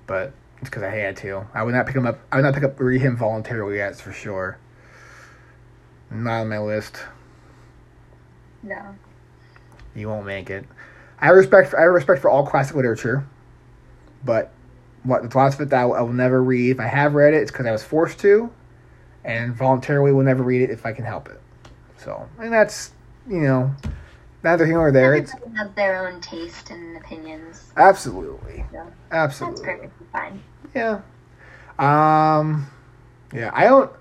but 0.07 0.33
it's 0.59 0.69
because 0.69 0.83
I 0.83 0.89
had 0.89 1.17
to. 1.17 1.45
I 1.53 1.63
would 1.63 1.75
not 1.75 1.85
pick 1.85 1.95
him 1.95 2.07
up. 2.07 2.19
I 2.31 2.37
would 2.37 2.43
not 2.43 2.53
pick 2.53 2.63
up 2.63 2.79
read 2.79 3.01
him 3.01 3.15
voluntarily. 3.15 3.77
That's 3.77 4.01
for 4.01 4.11
sure. 4.11 4.57
Not 6.09 6.41
on 6.41 6.49
my 6.49 6.59
list. 6.59 6.97
No. 8.63 8.95
You 9.93 10.07
won't 10.09 10.25
make 10.25 10.49
it. 10.49 10.65
I 11.19 11.29
respect. 11.29 11.69
For, 11.69 11.79
I 11.79 11.83
respect 11.83 12.21
for 12.21 12.29
all 12.29 12.45
classic 12.45 12.75
literature, 12.75 13.27
but 14.23 14.51
what 15.03 15.29
the 15.29 15.37
lots 15.37 15.55
of 15.55 15.61
it 15.61 15.69
that 15.69 15.81
I 15.81 15.85
will, 15.85 15.93
I 15.93 16.01
will 16.01 16.13
never 16.13 16.41
read. 16.41 16.71
If 16.71 16.79
I 16.79 16.87
have 16.87 17.13
read 17.13 17.33
it, 17.33 17.41
it's 17.41 17.51
because 17.51 17.65
I 17.65 17.71
was 17.71 17.83
forced 17.83 18.19
to, 18.19 18.51
and 19.23 19.53
voluntarily 19.53 20.11
will 20.11 20.23
never 20.23 20.43
read 20.43 20.61
it 20.61 20.69
if 20.69 20.85
I 20.85 20.93
can 20.93 21.05
help 21.05 21.29
it. 21.29 21.39
So, 21.97 22.27
and 22.39 22.51
that's 22.51 22.91
you 23.27 23.41
know, 23.41 23.75
neither 24.43 24.65
here 24.65 24.75
nor 24.75 24.91
there. 24.91 25.15
It's 25.15 25.33
Everybody 25.33 25.57
has 25.57 25.75
their 25.75 26.07
own 26.07 26.21
taste 26.21 26.69
and 26.69 26.97
opinions. 26.97 27.71
absolutely, 27.75 28.65
So 28.71 28.77
that's 28.77 28.93
absolutely, 29.11 29.65
perfectly 29.65 30.07
fine. 30.11 30.43
yeah. 30.75 31.01
Um, 31.79 32.67
yeah. 33.33 33.51
I 33.53 33.65
don't. 33.65 33.91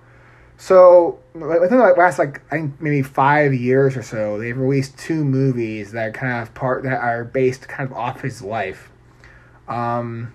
So 0.58 1.18
within 1.34 1.78
the 1.78 1.94
last 1.98 2.18
like 2.18 2.40
I 2.50 2.56
think 2.56 2.80
maybe 2.80 3.02
five 3.02 3.52
years 3.52 3.96
or 3.96 4.02
so, 4.02 4.38
they've 4.38 4.56
released 4.56 4.98
two 4.98 5.24
movies 5.24 5.92
that 5.92 6.08
are 6.08 6.12
kind 6.12 6.42
of 6.42 6.54
part 6.54 6.82
that 6.84 6.98
are 7.00 7.24
based 7.24 7.68
kind 7.68 7.90
of 7.90 7.96
off 7.96 8.22
his 8.22 8.40
life. 8.40 8.90
Um, 9.68 10.34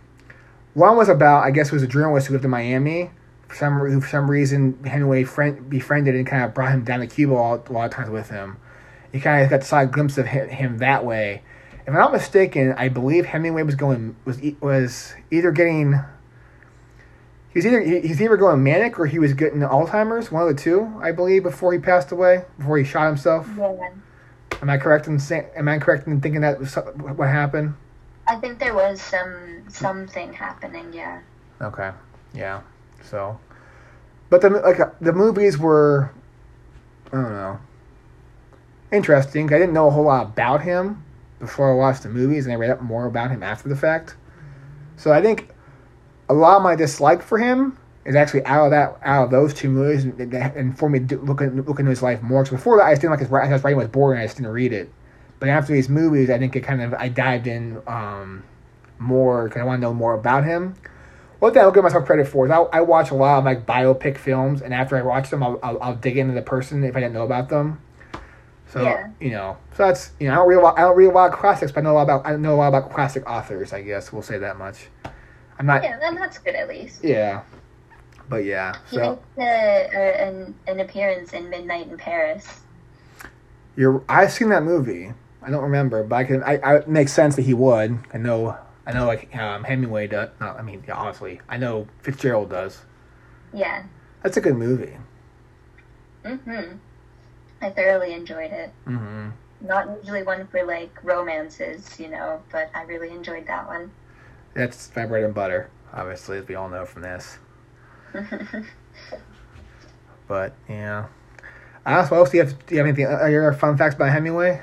one 0.75 0.95
was 0.97 1.09
about 1.09 1.43
I 1.43 1.51
guess 1.51 1.67
it 1.69 1.73
was 1.73 1.83
a 1.83 1.87
journalist 1.87 2.27
who 2.27 2.33
lived 2.33 2.45
in 2.45 2.51
Miami. 2.51 3.09
For 3.47 3.55
some 3.55 3.79
who 3.79 3.99
for 3.99 4.07
some 4.07 4.29
reason 4.29 4.81
Hemingway 4.85 5.23
friend, 5.23 5.67
befriended 5.69 6.15
and 6.15 6.25
kind 6.27 6.43
of 6.43 6.53
brought 6.53 6.71
him 6.71 6.83
down 6.85 6.99
to 7.01 7.07
Cuba 7.07 7.33
a 7.33 7.35
lot, 7.35 7.69
a 7.69 7.73
lot 7.73 7.85
of 7.85 7.91
times 7.91 8.09
with 8.11 8.29
him. 8.29 8.57
You 9.13 9.19
kind 9.21 9.43
of 9.43 9.49
got 9.49 9.61
a 9.61 9.63
side 9.63 9.91
glimpse 9.91 10.17
of 10.17 10.27
him, 10.27 10.77
that 10.77 11.05
way. 11.05 11.41
If 11.81 11.89
I'm 11.89 11.95
not 11.95 12.11
mistaken, 12.11 12.73
I 12.77 12.89
believe 12.89 13.25
Hemingway 13.25 13.63
was 13.63 13.75
going 13.75 14.15
was 14.23 14.39
was 14.61 15.13
either 15.31 15.51
getting 15.51 15.93
he 17.53 17.59
was 17.59 17.65
either 17.65 17.81
he- 17.81 18.01
he's 18.01 18.21
either 18.21 18.37
going 18.37 18.63
manic 18.63 18.97
or 18.99 19.05
he 19.05 19.19
was 19.19 19.33
getting 19.33 19.59
Alzheimer's, 19.59 20.31
one 20.31 20.43
of 20.43 20.55
the 20.55 20.61
two, 20.61 20.99
I 21.01 21.11
believe, 21.11 21.43
before 21.43 21.73
he 21.73 21.79
passed 21.79 22.11
away, 22.11 22.45
before 22.57 22.77
he 22.77 22.83
shot 22.85 23.07
himself. 23.07 23.49
Yeah. 23.57 23.89
Am 24.61 24.69
I 24.69 24.77
correct 24.77 25.07
in 25.07 25.19
saying? 25.19 25.47
Am 25.55 25.67
I 25.67 25.79
correct 25.79 26.07
in 26.07 26.21
thinking 26.21 26.41
that 26.41 26.59
was 26.59 26.75
what 26.75 27.27
happened? 27.27 27.73
I 28.27 28.35
think 28.35 28.59
there 28.59 28.73
was 28.75 29.01
some 29.01 29.63
something 29.67 30.31
happening. 30.33 30.93
Yeah. 30.93 31.19
Okay, 31.61 31.91
yeah. 32.33 32.61
So, 33.03 33.39
but 34.29 34.41
the 34.41 34.49
like 34.49 34.79
the 35.01 35.11
movies 35.13 35.57
were, 35.57 36.11
I 37.11 37.15
don't 37.17 37.31
know, 37.31 37.59
interesting. 38.91 39.45
I 39.53 39.57
didn't 39.57 39.73
know 39.73 39.87
a 39.87 39.91
whole 39.91 40.05
lot 40.05 40.27
about 40.27 40.61
him 40.61 41.03
before 41.39 41.71
I 41.71 41.75
watched 41.75 42.03
the 42.03 42.09
movies, 42.09 42.45
and 42.45 42.53
I 42.53 42.57
read 42.57 42.69
up 42.69 42.81
more 42.81 43.05
about 43.05 43.31
him 43.31 43.43
after 43.43 43.69
the 43.69 43.75
fact. 43.75 44.15
So 44.97 45.11
I 45.11 45.21
think 45.21 45.49
a 46.29 46.33
lot 46.33 46.57
of 46.57 46.63
my 46.63 46.75
dislike 46.75 47.21
for 47.21 47.37
him 47.37 47.77
is 48.05 48.15
actually 48.15 48.43
out 48.45 48.65
of 48.65 48.71
that 48.71 48.97
out 49.03 49.25
of 49.25 49.31
those 49.31 49.53
two 49.53 49.69
movies, 49.69 50.03
and, 50.03 50.33
and 50.33 50.77
for 50.77 50.89
me 50.89 50.99
to 50.99 51.17
look 51.17 51.41
at, 51.41 51.51
into 51.51 51.83
his 51.85 52.01
life 52.01 52.21
more. 52.21 52.43
Because 52.43 52.57
before 52.57 52.77
that, 52.77 52.85
I 52.85 52.91
just 52.91 53.01
didn't 53.01 53.11
like 53.11 53.19
his. 53.19 53.29
His 53.29 53.63
writing 53.63 53.77
was 53.77 53.87
boring. 53.87 54.19
I 54.19 54.25
just 54.25 54.37
didn't 54.37 54.51
read 54.51 54.73
it. 54.73 54.91
But 55.39 55.49
after 55.49 55.73
these 55.73 55.89
movies, 55.89 56.29
I 56.29 56.37
think 56.37 56.55
it 56.55 56.61
kind 56.61 56.81
of 56.81 56.93
I 56.93 57.09
dived 57.09 57.47
in 57.47 57.81
um, 57.87 58.43
more 58.99 59.45
because 59.45 59.61
I 59.61 59.63
want 59.63 59.79
to 59.79 59.81
know 59.81 59.93
more 59.93 60.13
about 60.13 60.43
him. 60.43 60.75
one 61.39 61.53
thing 61.53 61.61
I'll 61.63 61.71
give 61.71 61.83
myself 61.83 62.05
credit 62.05 62.27
for 62.27 62.45
is 62.45 62.51
I, 62.51 62.59
I 62.59 62.81
watch 62.81 63.09
a 63.09 63.15
lot 63.15 63.39
of 63.39 63.45
like 63.45 63.65
biopic 63.65 64.17
films, 64.17 64.61
and 64.61 64.73
after 64.73 64.95
I 64.95 65.01
watch 65.01 65.29
them, 65.29 65.41
I'll, 65.41 65.59
I'll, 65.63 65.81
I'll 65.81 65.95
dig 65.95 66.17
into 66.17 66.33
the 66.33 66.43
person 66.43 66.83
if 66.83 66.95
I 66.95 66.99
didn't 66.99 67.13
know 67.13 67.25
about 67.25 67.49
them. 67.49 67.81
So 68.71 68.81
Yeah. 68.83 69.09
you 69.19 69.31
know, 69.31 69.57
so 69.75 69.85
that's 69.87 70.11
you 70.19 70.27
know 70.27 70.33
I 70.33 70.35
don't 70.37 70.47
read 70.47 70.55
a 70.55 70.61
lot, 70.61 70.77
I 70.77 70.81
don't 70.81 70.95
read 70.95 71.07
a 71.07 71.11
lot 71.11 71.31
of 71.33 71.37
classics, 71.39 71.71
but 71.71 71.81
I 71.81 71.83
know 71.83 71.91
a 71.91 71.93
lot 71.97 72.03
about 72.03 72.25
I 72.25 72.35
know 72.37 72.55
a 72.55 72.57
lot 72.57 72.67
about 72.69 72.91
classic 72.91 73.29
authors. 73.29 73.73
I 73.73 73.81
guess 73.81 74.13
we'll 74.13 74.21
say 74.21 74.37
that 74.37 74.57
much. 74.57 74.87
I'm 75.59 75.65
not. 75.65 75.83
Yeah, 75.83 75.99
then 75.99 76.15
that's 76.15 76.37
good 76.37 76.55
at 76.55 76.67
least. 76.69 77.03
Yeah. 77.03 77.41
But 78.29 78.45
yeah, 78.45 78.75
He 78.89 78.95
so 78.95 79.19
makes 79.37 79.49
a, 79.49 79.89
a, 79.93 80.27
an, 80.27 80.55
an 80.67 80.79
appearance 80.79 81.33
in 81.33 81.49
Midnight 81.49 81.89
in 81.89 81.97
Paris. 81.97 82.61
you're. 83.75 84.01
I've 84.07 84.31
seen 84.31 84.47
that 84.49 84.63
movie. 84.63 85.11
I 85.43 85.49
don't 85.49 85.63
remember, 85.63 86.03
but 86.03 86.15
I 86.15 86.23
can. 86.23 86.41
I, 86.43 86.57
I 86.59 86.75
it 86.77 86.87
makes 86.87 87.11
sense 87.11 87.35
that 87.35 87.41
he 87.41 87.53
would. 87.53 87.99
I 88.13 88.17
know. 88.17 88.57
I 88.87 88.93
know. 88.93 89.05
Like 89.05 89.35
um, 89.35 89.65
Hemingway 89.65 90.07
does. 90.07 90.29
Not. 90.39 90.57
I 90.57 90.61
mean, 90.61 90.81
yeah, 90.87 90.95
honestly, 90.95 91.41
I 91.49 91.57
know 91.57 91.87
Fitzgerald 92.03 92.49
does. 92.51 92.83
Yeah. 93.53 93.83
That's 94.23 94.37
a 94.37 94.41
good 94.41 94.55
movie. 94.55 94.95
Mm-hmm. 96.23 96.77
I 97.61 97.69
thoroughly 97.69 98.13
enjoyed 98.13 98.51
it. 98.51 98.71
hmm 98.85 99.29
Not 99.61 99.87
usually 100.01 100.23
one 100.23 100.47
for 100.47 100.63
like 100.65 100.97
romances, 101.03 101.99
you 101.99 102.09
know, 102.09 102.41
but 102.51 102.69
I 102.73 102.83
really 102.83 103.09
enjoyed 103.09 103.47
that 103.47 103.67
one. 103.67 103.91
That's 104.53 104.93
my 104.95 105.05
bread 105.05 105.23
and 105.23 105.33
butter. 105.33 105.69
Obviously, 105.93 106.37
as 106.39 106.47
we 106.47 106.55
all 106.55 106.69
know 106.69 106.85
from 106.85 107.01
this. 107.03 107.37
But 110.31 110.53
yeah. 110.69 111.07
Uh, 111.85 112.05
so 112.05 112.11
what 112.15 112.19
else 112.19 112.29
do 112.31 112.37
you 112.37 112.43
have? 112.45 112.65
Do 112.65 112.75
you 112.75 112.77
have 112.79 112.87
anything? 112.87 113.05
Are 113.05 113.29
your 113.29 113.51
fun 113.51 113.77
facts 113.77 113.95
about 113.95 114.13
Hemingway? 114.13 114.61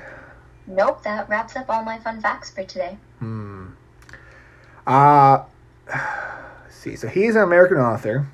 nope, 0.65 1.03
that 1.03 1.29
wraps 1.29 1.55
up 1.55 1.69
all 1.69 1.83
my 1.83 1.99
fun 1.99 2.19
facts 2.21 2.49
for 2.49 2.63
today. 2.63 2.97
Hmm. 3.19 3.67
Uh, 4.87 5.43
let's 5.87 6.75
see. 6.75 6.95
So 6.95 7.07
he's 7.07 7.35
an 7.35 7.43
American 7.43 7.77
author. 7.77 8.27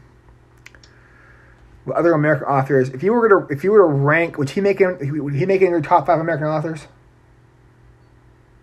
What 1.85 1.97
other 1.97 2.13
American 2.13 2.47
authors? 2.47 2.89
If 2.89 3.03
you 3.03 3.13
were 3.13 3.29
to 3.29 3.47
if 3.53 3.63
you 3.63 3.71
were 3.71 3.77
to 3.79 3.83
rank, 3.93 4.37
would 4.37 4.49
he 4.49 4.59
make 4.61 4.79
him? 4.79 4.97
Would 5.23 5.35
he 5.35 5.45
make 5.45 5.61
it 5.61 5.65
in 5.65 5.71
your 5.71 5.81
top 5.81 6.07
five 6.07 6.19
American 6.19 6.47
authors? 6.47 6.87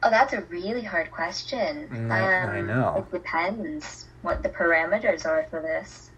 Oh, 0.03 0.11
that's 0.11 0.33
a 0.33 0.41
really 0.43 0.83
hard 0.83 1.11
question. 1.13 1.89
Mm, 1.93 2.11
I- 2.11 2.59
I 2.59 2.61
know. 2.61 3.07
It 3.09 3.13
depends 3.13 4.07
what 4.23 4.43
the 4.43 4.49
parameters 4.49 5.25
are 5.25 5.45
for 5.49 5.61
this. 5.61 6.11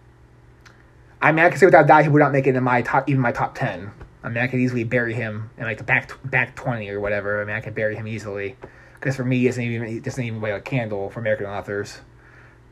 I 1.21 1.33
mean, 1.33 1.45
I 1.45 1.51
can 1.51 1.59
say 1.59 1.67
without 1.67 1.87
doubt 1.87 2.03
he 2.05 2.09
would 2.09 2.19
not 2.21 2.33
make 2.33 2.47
it 2.47 2.57
in 2.57 2.63
my 2.65 2.81
top, 2.83 3.09
even 3.09 3.21
my 3.21 3.33
top 3.33 3.55
ten. 3.55 3.91
I 4.23 4.29
mean, 4.29 4.39
I 4.39 4.47
could 4.47 4.61
easily 4.61 4.85
bury 4.85 5.13
him 5.13 5.51
in 5.59 5.65
like 5.65 5.77
the 5.79 5.85
back 5.85 6.11
back 6.25 6.55
twenty 6.57 6.89
or 6.89 7.01
whatever. 7.01 7.43
I 7.43 7.45
mean, 7.45 7.55
I 7.55 7.61
could 7.61 7.75
bury 7.75 7.95
him 7.95 8.07
easily 8.09 8.57
because 8.95 9.17
for 9.17 9.25
me, 9.25 9.39
he 9.41 9.47
doesn't 9.47 9.63
even 9.63 9.89
he 9.89 10.01
doesn't 10.01 10.25
even 10.25 10.41
weigh 10.41 10.53
a 10.53 10.61
candle 10.61 11.11
for 11.11 11.21
American 11.21 11.47
authors. 11.47 12.01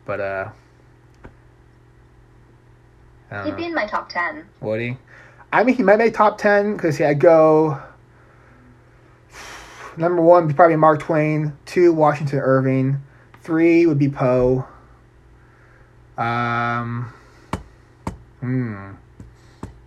But 0.07 0.21
uh, 0.21 0.49
I 3.33 3.45
He'd 3.45 3.51
know. 3.53 3.57
be 3.57 3.65
in 3.65 3.75
my 3.75 3.87
top 3.87 4.09
ten. 4.09 4.45
Would 4.61 4.81
he? 4.81 4.97
I 5.53 5.65
mean, 5.65 5.75
he 5.77 5.83
might 5.83 5.97
make 5.97 6.15
top 6.15 6.39
ten 6.39 6.75
because 6.77 7.01
I'd 7.01 7.19
go. 7.21 7.81
Number 9.97 10.23
one 10.23 10.45
would 10.45 10.49
be 10.49 10.55
probably 10.55 10.77
Mark 10.77 11.01
Twain. 11.01 11.57
Two, 11.67 11.93
Washington 11.93 12.39
Irving. 12.39 12.99
Three 13.43 13.87
would 13.87 13.99
be 13.99 14.09
Poe. 14.09 14.67
Um. 16.17 17.13
Hmm. 18.41 18.93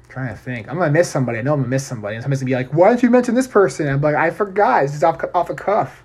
Trying 0.09 0.29
to 0.29 0.35
think. 0.35 0.69
I'm 0.69 0.77
gonna 0.77 0.91
miss 0.91 1.09
somebody. 1.09 1.39
I 1.39 1.41
know 1.41 1.53
I'm 1.53 1.59
gonna 1.59 1.69
miss 1.69 1.85
somebody. 1.85 2.15
And 2.15 2.23
somebody's 2.23 2.41
gonna 2.41 2.49
be 2.49 2.55
like, 2.55 2.73
"Why 2.73 2.89
didn't 2.89 3.03
you 3.03 3.09
mention 3.09 3.35
this 3.35 3.47
person?" 3.47 3.87
I'm 3.87 4.01
like, 4.01 4.15
"I 4.15 4.29
forgot. 4.29 4.83
This 4.83 4.95
is 4.95 5.03
off 5.03 5.21
off 5.33 5.47
the 5.47 5.55
cuff." 5.55 6.03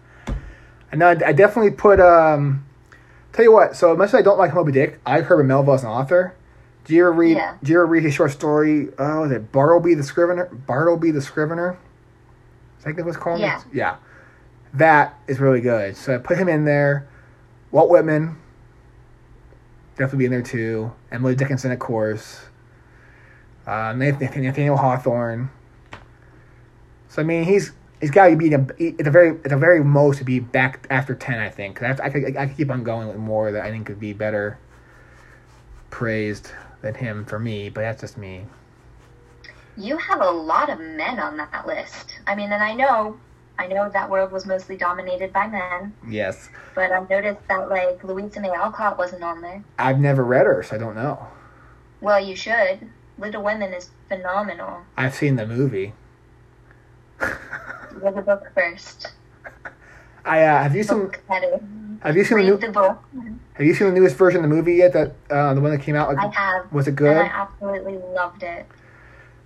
I 0.92 0.96
know. 0.96 1.08
I, 1.08 1.28
I 1.28 1.32
definitely 1.32 1.70
put. 1.72 2.00
Um. 2.00 2.64
Tell 3.32 3.44
you 3.44 3.52
what. 3.52 3.76
So 3.76 3.94
much 3.96 4.08
as 4.08 4.14
I 4.16 4.22
don't 4.22 4.38
like 4.38 4.54
Moby 4.54 4.72
Dick, 4.72 4.98
I 5.06 5.16
like 5.16 5.26
Herbert 5.26 5.44
Melville 5.44 5.74
as 5.74 5.84
an 5.84 5.90
author. 5.90 6.34
Do 6.84 6.94
you 6.94 7.02
ever 7.02 7.12
read? 7.12 7.36
Yeah. 7.36 7.56
Do 7.62 7.72
you 7.72 7.78
ever 7.78 7.86
read 7.86 8.02
his 8.02 8.14
short 8.14 8.32
story? 8.32 8.88
Oh, 8.98 9.24
is 9.24 9.32
it 9.32 9.52
Bartleby 9.52 9.94
the 9.94 10.02
Scrivener? 10.02 10.46
Bartleby 10.46 11.10
the 11.10 11.20
Scrivener. 11.20 11.78
Is 12.78 12.84
that 12.84 12.96
what 12.96 13.08
it's 13.08 13.16
called? 13.16 13.40
Yeah. 13.40 13.62
Yeah. 13.72 13.96
That 14.74 15.18
is 15.28 15.40
really 15.40 15.60
good. 15.60 15.96
So 15.96 16.14
I 16.14 16.18
put 16.18 16.38
him 16.38 16.48
in 16.48 16.64
there. 16.64 17.08
Walt 17.70 17.90
Whitman. 17.90 18.36
Definitely 19.96 20.18
be 20.18 20.24
in 20.26 20.30
there 20.30 20.42
too. 20.42 20.92
Emily 21.12 21.34
Dickinson, 21.34 21.72
of 21.72 21.78
course. 21.78 22.40
Uh, 23.66 23.92
Nathan, 23.92 24.42
Nathaniel 24.42 24.76
Hawthorne. 24.76 25.50
So 27.08 27.20
I 27.20 27.24
mean, 27.24 27.44
he's 27.44 27.72
he's 28.00 28.10
got 28.10 28.28
to 28.28 28.36
be 28.36 28.54
at 28.54 28.68
the 28.78 29.10
very 29.10 29.30
at 29.30 29.50
the 29.50 29.56
very 29.56 29.84
most 29.84 30.18
to 30.18 30.24
be 30.24 30.40
back 30.40 30.86
after 30.88 31.14
ten. 31.14 31.38
I 31.38 31.50
think. 31.50 31.82
I, 31.82 31.96
I 32.02 32.08
could 32.08 32.36
I 32.36 32.46
could 32.46 32.56
keep 32.56 32.70
on 32.70 32.82
going 32.82 33.08
with 33.08 33.18
more 33.18 33.52
that 33.52 33.64
I 33.64 33.70
think 33.70 33.86
could 33.86 34.00
be 34.00 34.12
better 34.12 34.58
praised 35.90 36.50
than 36.82 36.94
him 36.94 37.24
for 37.24 37.38
me, 37.38 37.68
but 37.68 37.82
that's 37.82 38.00
just 38.00 38.16
me. 38.18 38.46
You 39.76 39.96
have 39.96 40.20
a 40.20 40.30
lot 40.30 40.70
of 40.70 40.78
men 40.80 41.18
on 41.18 41.36
that 41.36 41.66
list. 41.66 42.18
I 42.26 42.34
mean, 42.34 42.52
and 42.52 42.62
I 42.62 42.74
know, 42.74 43.18
I 43.58 43.66
know 43.66 43.88
that 43.88 44.10
world 44.10 44.32
was 44.32 44.46
mostly 44.46 44.76
dominated 44.76 45.32
by 45.32 45.46
men, 45.46 45.94
Yes, 46.08 46.48
but 46.74 46.92
I 46.92 47.00
noticed 47.08 47.46
that 47.48 47.68
like 47.68 48.02
Louisa 48.04 48.40
May 48.40 48.50
Alcott 48.50 48.98
wasn't 48.98 49.22
on 49.22 49.40
there. 49.40 49.62
I've 49.78 50.00
never 50.00 50.24
read 50.24 50.46
her, 50.46 50.62
so 50.62 50.76
I 50.76 50.78
don't 50.78 50.96
know. 50.96 51.26
Well, 52.00 52.24
you 52.24 52.34
should. 52.36 52.90
Little 53.18 53.42
Women 53.42 53.74
is 53.74 53.90
phenomenal. 54.08 54.82
I've 54.96 55.14
seen 55.14 55.36
the 55.36 55.46
movie. 55.46 55.92
Read 57.20 58.14
the 58.14 58.22
book 58.22 58.50
first. 58.54 59.12
I 60.24 60.42
uh, 60.42 60.62
have 60.62 60.76
you 60.76 60.82
seen 60.82 61.10
have 62.02 62.16
you 62.16 62.24
seen 62.24 62.38
the 62.38 62.44
new 62.44 62.56
the 62.56 62.68
book. 62.68 62.98
have 63.54 63.66
you 63.66 63.74
seen 63.74 63.88
the 63.88 63.92
newest 63.92 64.16
version 64.16 64.42
of 64.42 64.50
the 64.50 64.54
movie 64.54 64.74
yet? 64.74 64.92
That 64.92 65.14
uh, 65.30 65.54
the 65.54 65.60
one 65.60 65.70
that 65.70 65.82
came 65.82 65.96
out. 65.96 66.16
I 66.16 66.28
have, 66.28 66.72
was 66.72 66.86
it 66.86 66.90
and 66.90 66.98
good? 66.98 67.16
I 67.16 67.26
absolutely 67.26 67.98
loved 67.98 68.42
it. 68.42 68.66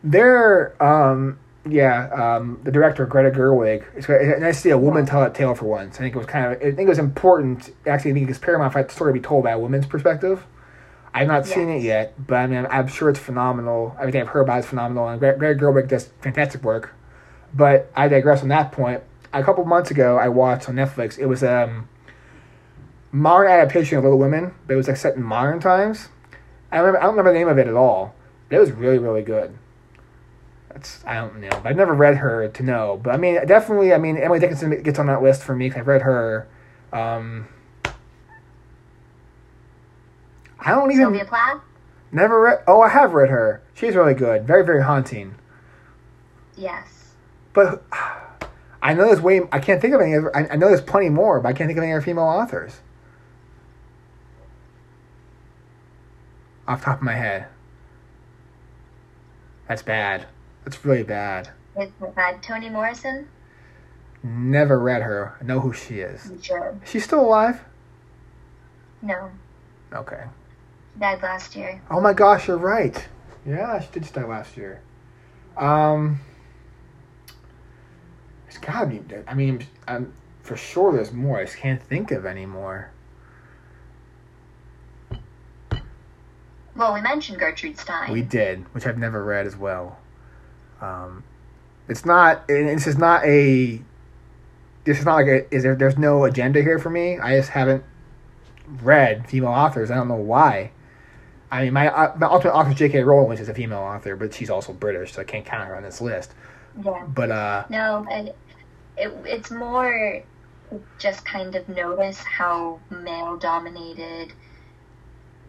There, 0.04 0.80
um, 0.82 1.38
yeah, 1.68 2.10
um, 2.12 2.60
the 2.62 2.70
director 2.70 3.06
Greta 3.06 3.30
Gerwig. 3.30 3.84
It's, 3.96 4.08
nice 4.08 4.56
to 4.56 4.60
see 4.60 4.70
a 4.70 4.78
woman 4.78 5.06
tell 5.06 5.20
that 5.20 5.34
tale 5.34 5.54
for 5.54 5.64
once. 5.64 5.96
I 5.96 6.00
think 6.00 6.14
it 6.14 6.18
was 6.18 6.26
kind 6.26 6.46
of, 6.46 6.52
I 6.58 6.72
think 6.72 6.80
it 6.80 6.88
was 6.88 6.98
important. 6.98 7.74
Actually, 7.86 8.10
I 8.10 8.14
think 8.14 8.30
it's 8.30 8.38
paramount 8.38 8.72
for 8.72 8.82
that 8.82 8.90
story 8.92 9.12
to 9.12 9.20
be 9.20 9.26
told 9.26 9.44
by 9.44 9.52
a 9.52 9.58
woman's 9.58 9.86
perspective. 9.86 10.44
I've 11.14 11.28
not 11.28 11.46
seen 11.46 11.68
it 11.68 11.80
yet, 11.80 12.14
but 12.26 12.34
I 12.34 12.46
mean, 12.48 12.66
I'm 12.68 12.88
sure 12.88 13.08
it's 13.08 13.20
phenomenal. 13.20 13.96
Everything 14.00 14.20
I've 14.20 14.28
heard 14.28 14.42
about 14.42 14.58
is 14.58 14.66
phenomenal, 14.66 15.08
and 15.08 15.20
Greta 15.20 15.54
Gerwig 15.54 15.88
does 15.88 16.10
fantastic 16.20 16.62
work. 16.64 16.92
But 17.54 17.90
I 17.94 18.08
digress 18.08 18.42
on 18.42 18.48
that 18.48 18.72
point. 18.72 19.02
A 19.34 19.42
couple 19.42 19.64
months 19.64 19.90
ago, 19.90 20.16
I 20.16 20.28
watched 20.28 20.68
on 20.68 20.76
Netflix. 20.76 21.18
It 21.18 21.26
was 21.26 21.42
um, 21.42 21.88
modern 23.10 23.50
adaptation 23.50 23.98
of 23.98 24.04
Little 24.04 24.18
Women, 24.18 24.54
but 24.66 24.74
it 24.74 24.76
was 24.76 24.88
like 24.88 24.96
set 24.96 25.16
in 25.16 25.22
modern 25.22 25.60
times. 25.60 26.08
I 26.70 26.78
remember, 26.78 26.98
I 26.98 27.02
don't 27.02 27.12
remember 27.16 27.32
the 27.32 27.38
name 27.38 27.48
of 27.48 27.58
it 27.58 27.66
at 27.66 27.74
all, 27.74 28.14
but 28.48 28.56
it 28.56 28.60
was 28.60 28.70
really, 28.72 28.98
really 28.98 29.22
good. 29.22 29.58
That's 30.68 31.04
I 31.04 31.14
don't 31.16 31.40
know, 31.40 31.50
but 31.50 31.66
I've 31.66 31.76
never 31.76 31.94
read 31.94 32.16
her 32.16 32.48
to 32.48 32.62
know. 32.62 33.00
But 33.02 33.14
I 33.14 33.16
mean, 33.16 33.44
definitely, 33.46 33.92
I 33.92 33.98
mean, 33.98 34.16
Emily 34.16 34.40
Dickinson 34.40 34.82
gets 34.82 34.98
on 34.98 35.06
that 35.06 35.22
list 35.22 35.42
for 35.42 35.54
me 35.54 35.70
'cause 35.70 35.78
I've 35.78 35.86
read 35.86 36.02
her. 36.02 36.48
Um, 36.92 37.48
I 40.58 40.70
don't 40.70 40.90
even 40.90 41.04
Sylvia 41.04 41.24
Plath? 41.24 41.60
never 42.10 42.40
read. 42.40 42.58
Oh, 42.66 42.80
I 42.80 42.88
have 42.88 43.14
read 43.14 43.30
her. 43.30 43.62
She's 43.74 43.94
really 43.94 44.14
good. 44.14 44.46
Very, 44.46 44.64
very 44.64 44.82
haunting. 44.82 45.34
Yes. 46.56 47.14
But 47.52 47.84
I 48.84 48.92
know 48.92 49.06
there's 49.06 49.22
way. 49.22 49.40
I 49.50 49.60
can't 49.60 49.80
think 49.80 49.94
of 49.94 50.02
any. 50.02 50.14
Other, 50.14 50.36
I, 50.36 50.46
I 50.46 50.56
know 50.56 50.68
there's 50.68 50.82
plenty 50.82 51.08
more, 51.08 51.40
but 51.40 51.48
I 51.48 51.52
can't 51.54 51.66
think 51.68 51.78
of 51.78 51.82
any 51.82 51.92
other 51.92 52.02
female 52.02 52.24
authors. 52.24 52.80
Off 56.68 56.80
the 56.80 56.84
top 56.84 56.98
of 56.98 57.02
my 57.02 57.14
head. 57.14 57.46
That's 59.66 59.82
bad. 59.82 60.26
That's 60.64 60.84
really 60.84 61.02
bad. 61.02 61.48
It's 61.74 61.92
bad. 62.14 62.42
Toni 62.42 62.68
Morrison? 62.68 63.28
Never 64.22 64.78
read 64.78 65.00
her. 65.00 65.34
I 65.40 65.44
know 65.44 65.60
who 65.60 65.72
she 65.72 66.00
is. 66.00 66.30
You 66.30 66.38
should. 66.42 66.80
Is 66.84 66.90
she 66.90 67.00
still 67.00 67.20
alive? 67.20 67.62
No. 69.00 69.30
Okay. 69.94 70.24
Died 70.98 71.22
last 71.22 71.56
year. 71.56 71.80
Oh 71.90 72.00
my 72.02 72.12
gosh, 72.12 72.48
you're 72.48 72.58
right. 72.58 73.06
Yeah, 73.46 73.80
she 73.80 73.88
did 73.92 74.12
die 74.12 74.24
last 74.24 74.56
year. 74.58 74.80
Um, 75.56 76.20
it's 78.54 78.64
gotta 78.64 78.86
be. 78.86 79.02
I 79.26 79.34
mean, 79.34 79.66
I'm 79.88 80.12
for 80.42 80.56
sure. 80.56 80.92
There's 80.92 81.12
more. 81.12 81.38
I 81.38 81.44
just 81.44 81.56
can't 81.56 81.82
think 81.82 82.12
of 82.12 82.24
any 82.24 82.46
more. 82.46 82.90
Well, 86.76 86.94
we 86.94 87.00
mentioned 87.00 87.38
Gertrude 87.38 87.78
Stein. 87.78 88.12
We 88.12 88.22
did, 88.22 88.72
which 88.72 88.86
I've 88.86 88.98
never 88.98 89.24
read 89.24 89.46
as 89.46 89.56
well. 89.56 89.98
Um, 90.80 91.24
it's 91.88 92.04
not. 92.04 92.48
and 92.48 92.68
This 92.68 92.86
is 92.86 92.96
not 92.96 93.24
a. 93.24 93.82
This 94.84 95.00
is 95.00 95.04
not 95.04 95.14
like 95.14 95.26
a. 95.26 95.52
Is 95.54 95.64
there? 95.64 95.74
There's 95.74 95.98
no 95.98 96.24
agenda 96.24 96.62
here 96.62 96.78
for 96.78 96.90
me. 96.90 97.18
I 97.18 97.36
just 97.36 97.50
haven't 97.50 97.82
read 98.68 99.28
female 99.28 99.50
authors. 99.50 99.90
I 99.90 99.96
don't 99.96 100.08
know 100.08 100.14
why. 100.14 100.70
I 101.50 101.64
mean, 101.64 101.72
my 101.72 101.88
uh, 101.88 102.14
my 102.16 102.28
ultimate 102.28 102.54
author 102.54 102.70
is 102.70 102.76
J.K. 102.76 103.02
Rowling, 103.02 103.30
which 103.30 103.40
is 103.40 103.48
a 103.48 103.54
female 103.54 103.80
author, 103.80 104.14
but 104.14 104.32
she's 104.32 104.50
also 104.50 104.72
British, 104.72 105.14
so 105.14 105.22
I 105.22 105.24
can't 105.24 105.44
count 105.44 105.66
her 105.66 105.74
on 105.74 105.82
this 105.82 106.00
list. 106.00 106.34
Yeah. 106.84 107.04
But 107.06 107.30
uh, 107.30 107.64
No, 107.68 108.06
it, 108.96 109.12
it's 109.24 109.50
more 109.50 110.22
just 110.98 111.24
kind 111.24 111.54
of 111.54 111.68
notice 111.68 112.18
how 112.18 112.80
male 112.90 113.36
dominated 113.36 114.32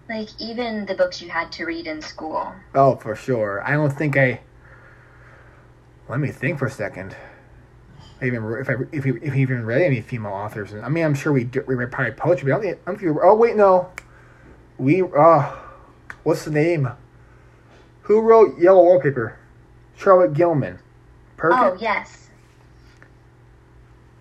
Like 0.10 0.30
even 0.40 0.86
the 0.86 0.94
books 0.94 1.22
you 1.22 1.30
had 1.30 1.52
to 1.54 1.66
read 1.66 1.88
in 1.88 2.02
school. 2.02 2.52
Oh, 2.76 2.96
for 2.98 3.16
sure. 3.16 3.64
I 3.66 3.72
don't 3.74 3.92
think 3.92 4.18
I. 4.18 4.42
Let 6.08 6.20
me 6.20 6.30
think 6.32 6.60
for 6.60 6.68
a 6.68 6.72
second. 6.72 7.16
I 8.22 8.26
even 8.28 8.44
if 8.62 8.70
I 8.70 8.74
if 8.92 9.04
we, 9.06 9.20
if 9.22 9.34
we 9.34 9.42
even 9.42 9.66
read 9.66 9.82
any 9.82 10.02
female 10.02 10.32
authors. 10.34 10.74
and 10.74 10.86
I 10.86 10.90
mean, 10.90 11.04
I'm 11.04 11.16
sure 11.16 11.34
we 11.34 11.44
do, 11.46 11.64
we 11.68 11.74
read 11.76 11.92
probably 11.92 12.14
poetry. 12.14 12.52
But 12.52 12.58
I 12.60 12.62
don't, 12.62 12.62
think- 12.62 12.80
I 12.86 12.92
don't 12.92 13.00
think 13.00 13.16
we- 13.16 13.22
oh 13.24 13.36
wait, 13.36 13.56
no. 13.56 13.90
We 14.78 15.02
uh, 15.02 15.56
what's 16.24 16.46
the 16.46 16.52
name? 16.52 16.90
Who 18.04 18.22
wrote 18.22 18.60
Yellow 18.60 18.84
Wallpaper? 18.84 19.40
Charlotte 19.98 20.34
Gilman. 20.34 20.78
Perkins. 21.38 21.62
Oh 21.64 21.78
yes. 21.82 22.25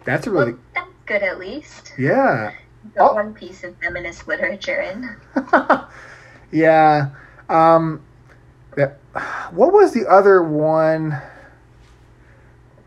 That's 0.04 0.26
a 0.26 0.30
really 0.30 0.52
Well, 0.52 0.60
that's 0.74 0.90
good 1.06 1.22
at 1.22 1.38
least. 1.38 1.92
yeah. 1.98 2.52
Got 2.94 3.12
Oh. 3.12 3.14
one 3.14 3.32
piece 3.34 3.64
of 3.64 3.74
feminist 3.76 4.28
literature 4.28 4.80
in. 4.80 5.16
yeah. 6.52 7.10
Um, 7.48 8.02
that, 8.76 8.98
what 9.52 9.72
was 9.72 9.92
the 9.92 10.06
other 10.06 10.42
one? 10.42 11.20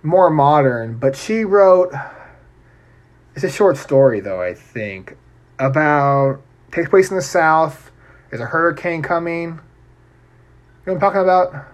More 0.04 0.30
modern, 0.30 0.98
but 0.98 1.16
she 1.16 1.44
wrote. 1.44 1.92
It's 3.36 3.44
a 3.44 3.50
short 3.50 3.78
story, 3.78 4.20
though. 4.20 4.42
I 4.42 4.54
think 4.54 5.18
about 5.60 6.42
takes 6.72 6.90
place 6.90 7.10
in 7.10 7.16
the 7.16 7.22
South. 7.22 7.92
There's 8.30 8.42
a 8.42 8.46
hurricane 8.46 9.02
coming. 9.02 9.44
You 9.44 9.50
know 9.50 10.94
what 10.94 10.94
I'm 10.94 11.00
talking 11.00 11.22
about? 11.22 11.66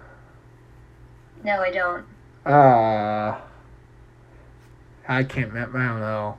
No, 1.44 1.62
I 1.62 1.72
don't. 1.72 2.06
Uh, 2.46 3.38
I 5.08 5.24
can't. 5.24 5.48
remember. 5.50 5.78
I 5.78 5.88
don't 5.88 6.00
know. 6.00 6.38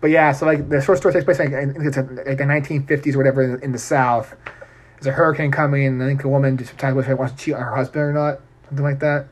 But 0.00 0.10
yeah, 0.10 0.32
so 0.32 0.46
like 0.46 0.68
the 0.68 0.80
short 0.80 0.98
story 0.98 1.14
takes 1.14 1.24
place 1.24 1.38
like, 1.38 1.52
I 1.52 1.64
think 1.66 1.84
it's 1.84 1.96
like 1.96 2.08
the 2.08 2.44
1950s 2.44 3.14
or 3.14 3.18
whatever 3.18 3.42
in, 3.42 3.62
in 3.62 3.72
the 3.72 3.78
South. 3.78 4.34
There's 4.94 5.06
a 5.06 5.12
hurricane 5.12 5.50
coming, 5.50 5.86
and 5.86 6.02
I 6.02 6.06
think 6.06 6.24
a 6.24 6.28
woman 6.28 6.56
just 6.56 6.72
decides 6.74 6.94
whether 6.94 7.08
she 7.08 7.14
wants 7.14 7.34
to 7.34 7.38
cheat 7.38 7.54
on 7.54 7.62
her 7.62 7.74
husband 7.74 8.02
or 8.02 8.12
not, 8.12 8.40
something 8.68 8.84
like 8.84 9.00
that. 9.00 9.28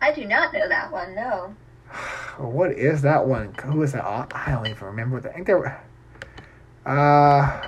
I 0.00 0.12
do 0.12 0.24
not 0.24 0.52
know 0.52 0.68
that 0.68 0.90
one. 0.92 1.14
No. 1.14 1.54
What 2.38 2.72
is 2.72 3.00
that 3.00 3.26
one? 3.26 3.54
Who 3.64 3.82
is 3.82 3.92
that? 3.92 4.04
au- 4.04 4.28
I 4.30 4.50
don't 4.52 4.66
even 4.66 4.86
remember. 4.88 5.18
I 5.26 5.32
think 5.32 5.46
they 5.46 5.54
were. 5.54 5.74
Uh. 6.84 7.62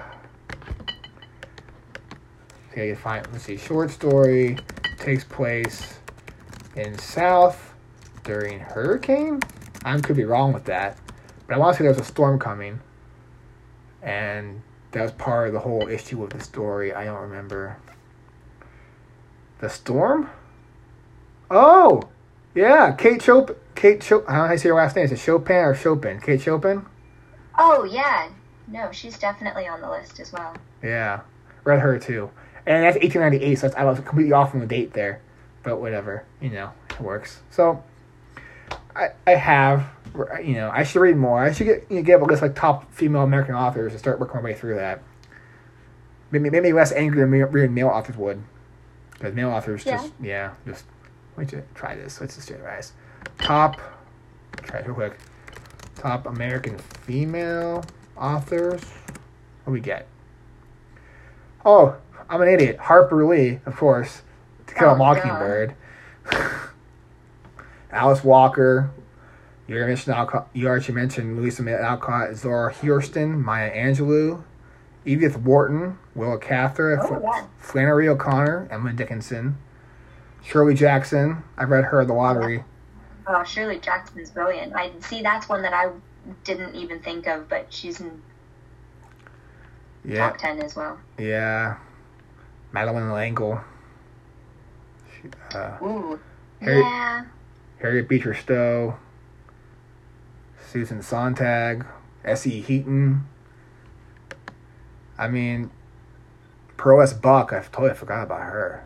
Okay, 2.70 2.94
fine. 2.94 3.24
Let's 3.32 3.44
see. 3.44 3.56
Short 3.56 3.90
story 3.90 4.58
takes 4.98 5.24
place 5.24 5.98
in 6.76 6.98
South 6.98 7.67
during 8.28 8.60
hurricane. 8.60 9.40
I 9.84 9.98
could 10.00 10.16
be 10.16 10.24
wrong 10.24 10.52
with 10.52 10.66
that, 10.66 10.98
but 11.46 11.54
I 11.54 11.58
want 11.58 11.74
to 11.74 11.78
say 11.78 11.84
there 11.84 11.92
was 11.92 12.00
a 12.00 12.04
storm 12.04 12.38
coming, 12.38 12.80
and 14.02 14.60
that 14.92 15.02
was 15.02 15.12
part 15.12 15.48
of 15.48 15.54
the 15.54 15.60
whole 15.60 15.88
issue 15.88 16.18
with 16.18 16.30
the 16.30 16.40
story. 16.40 16.92
I 16.92 17.06
don't 17.06 17.22
remember. 17.22 17.78
The 19.60 19.70
storm? 19.70 20.28
Oh, 21.50 22.02
yeah, 22.54 22.92
Kate 22.92 23.22
Chopin. 23.22 23.56
Kate 23.74 24.02
Chopin. 24.02 24.28
I 24.28 24.32
don't 24.32 24.42
know 24.42 24.46
how 24.48 24.52
you 24.52 24.58
say 24.58 24.68
her 24.68 24.74
last 24.74 24.94
name. 24.94 25.06
Is 25.06 25.12
it 25.12 25.20
Chopin 25.20 25.56
or 25.56 25.74
Chopin? 25.74 26.20
Kate 26.20 26.42
Chopin. 26.42 26.84
Oh 27.56 27.84
yeah. 27.84 28.28
No, 28.66 28.92
she's 28.92 29.18
definitely 29.18 29.66
on 29.66 29.80
the 29.80 29.88
list 29.88 30.20
as 30.20 30.32
well. 30.32 30.54
Yeah, 30.82 31.20
read 31.64 31.80
her 31.80 31.98
too. 31.98 32.30
And 32.66 32.84
that's 32.84 32.96
1898, 32.96 33.54
so 33.54 33.68
that's, 33.68 33.76
I 33.76 33.84
was 33.84 34.00
completely 34.00 34.32
off 34.32 34.52
on 34.52 34.60
the 34.60 34.66
date 34.66 34.92
there. 34.92 35.22
But 35.62 35.80
whatever, 35.80 36.24
you 36.42 36.50
know, 36.50 36.72
it 36.90 37.00
works. 37.00 37.40
So, 37.50 37.82
I 38.94 39.08
I 39.26 39.30
have, 39.32 39.86
you 40.42 40.54
know, 40.54 40.70
I 40.72 40.82
should 40.82 41.00
read 41.00 41.16
more. 41.16 41.42
I 41.42 41.52
should 41.52 41.66
get 41.66 41.86
you 41.90 41.96
know, 41.96 42.02
get 42.02 42.20
a 42.20 42.24
list 42.24 42.42
like 42.42 42.54
top 42.54 42.92
female 42.92 43.22
American 43.22 43.54
authors 43.54 43.92
and 43.92 43.98
start 44.00 44.20
working 44.20 44.36
my 44.36 44.42
way 44.42 44.54
through 44.54 44.76
that. 44.76 45.02
Maybe 46.30 46.50
maybe 46.50 46.72
less 46.72 46.92
angry 46.92 47.20
than 47.20 47.30
reading 47.30 47.74
male 47.74 47.88
authors 47.88 48.16
would, 48.16 48.42
because 49.12 49.34
male 49.34 49.50
authors 49.50 49.84
just 49.84 50.12
yeah 50.20 50.52
just. 50.66 50.84
Me 51.38 51.44
just 51.44 51.62
try 51.76 51.94
this. 51.94 52.20
Let's 52.20 52.34
just 52.34 52.48
do 52.48 52.54
it. 52.54 52.92
Top, 53.38 53.80
try 54.64 54.80
it 54.80 54.86
real 54.86 54.94
quick. 54.96 55.18
Top 55.94 56.26
American 56.26 56.76
female 56.78 57.84
authors. 58.16 58.82
What 59.62 59.66
do 59.66 59.70
we 59.70 59.80
get? 59.80 60.08
Oh, 61.64 61.94
I'm 62.28 62.42
an 62.42 62.48
idiot. 62.48 62.78
Harper 62.78 63.24
Lee, 63.24 63.60
of 63.66 63.76
course. 63.76 64.22
To 64.66 64.74
Kill 64.74 64.88
a 64.90 64.94
Oh, 64.94 64.96
Mockingbird. 64.96 65.74
Alice 67.90 68.22
Walker. 68.24 68.90
You 69.66 69.76
already 69.76 69.90
mentioned 69.90 70.16
Alcott. 70.16 70.48
You 70.54 70.66
already 70.68 70.92
mentioned 70.92 71.36
Louisa 71.36 71.62
May 71.62 71.74
Alcott, 71.74 72.34
Zora 72.36 72.72
Hurston, 72.72 73.42
Maya 73.42 73.70
Angelou, 73.74 74.42
Edith 75.04 75.36
Wharton, 75.38 75.98
Willa 76.14 76.38
Cather, 76.38 76.98
Oh, 77.02 77.20
yeah. 77.22 77.46
Flannery 77.58 78.08
O'Connor, 78.08 78.68
Emma 78.70 78.92
Dickinson, 78.94 79.58
Shirley 80.42 80.74
Jackson. 80.74 81.42
I 81.58 81.64
read 81.64 81.84
her 81.84 82.04
The 82.04 82.14
Lottery. 82.14 82.64
Oh, 83.26 83.44
Shirley 83.44 83.78
Jackson 83.78 84.18
is 84.20 84.30
brilliant. 84.30 84.74
I 84.74 84.90
see 85.00 85.20
that's 85.20 85.48
one 85.50 85.60
that 85.62 85.74
I 85.74 85.90
didn't 86.44 86.74
even 86.74 87.00
think 87.00 87.26
of, 87.26 87.46
but 87.48 87.66
she's 87.70 88.00
in 88.00 88.22
Yeah, 90.04 90.28
top 90.30 90.38
ten 90.38 90.60
as 90.62 90.74
well. 90.76 90.98
yeah. 91.18 91.76
Madeleine 92.72 93.12
L'Engle. 93.12 93.60
She- 95.12 95.28
Uh, 95.56 95.76
Ooh. 95.82 96.20
Yeah. 96.62 97.24
Harriet 97.80 98.08
Beecher 98.08 98.34
Stowe, 98.34 98.98
Susan 100.70 101.02
Sontag, 101.02 101.86
S.E. 102.24 102.60
Hinton. 102.60 103.26
I 105.16 105.28
mean, 105.28 105.70
Pearl 106.76 107.02
S. 107.02 107.12
Buck, 107.12 107.52
I 107.52 107.60
totally 107.60 107.94
forgot 107.94 108.24
about 108.24 108.42
her. 108.42 108.84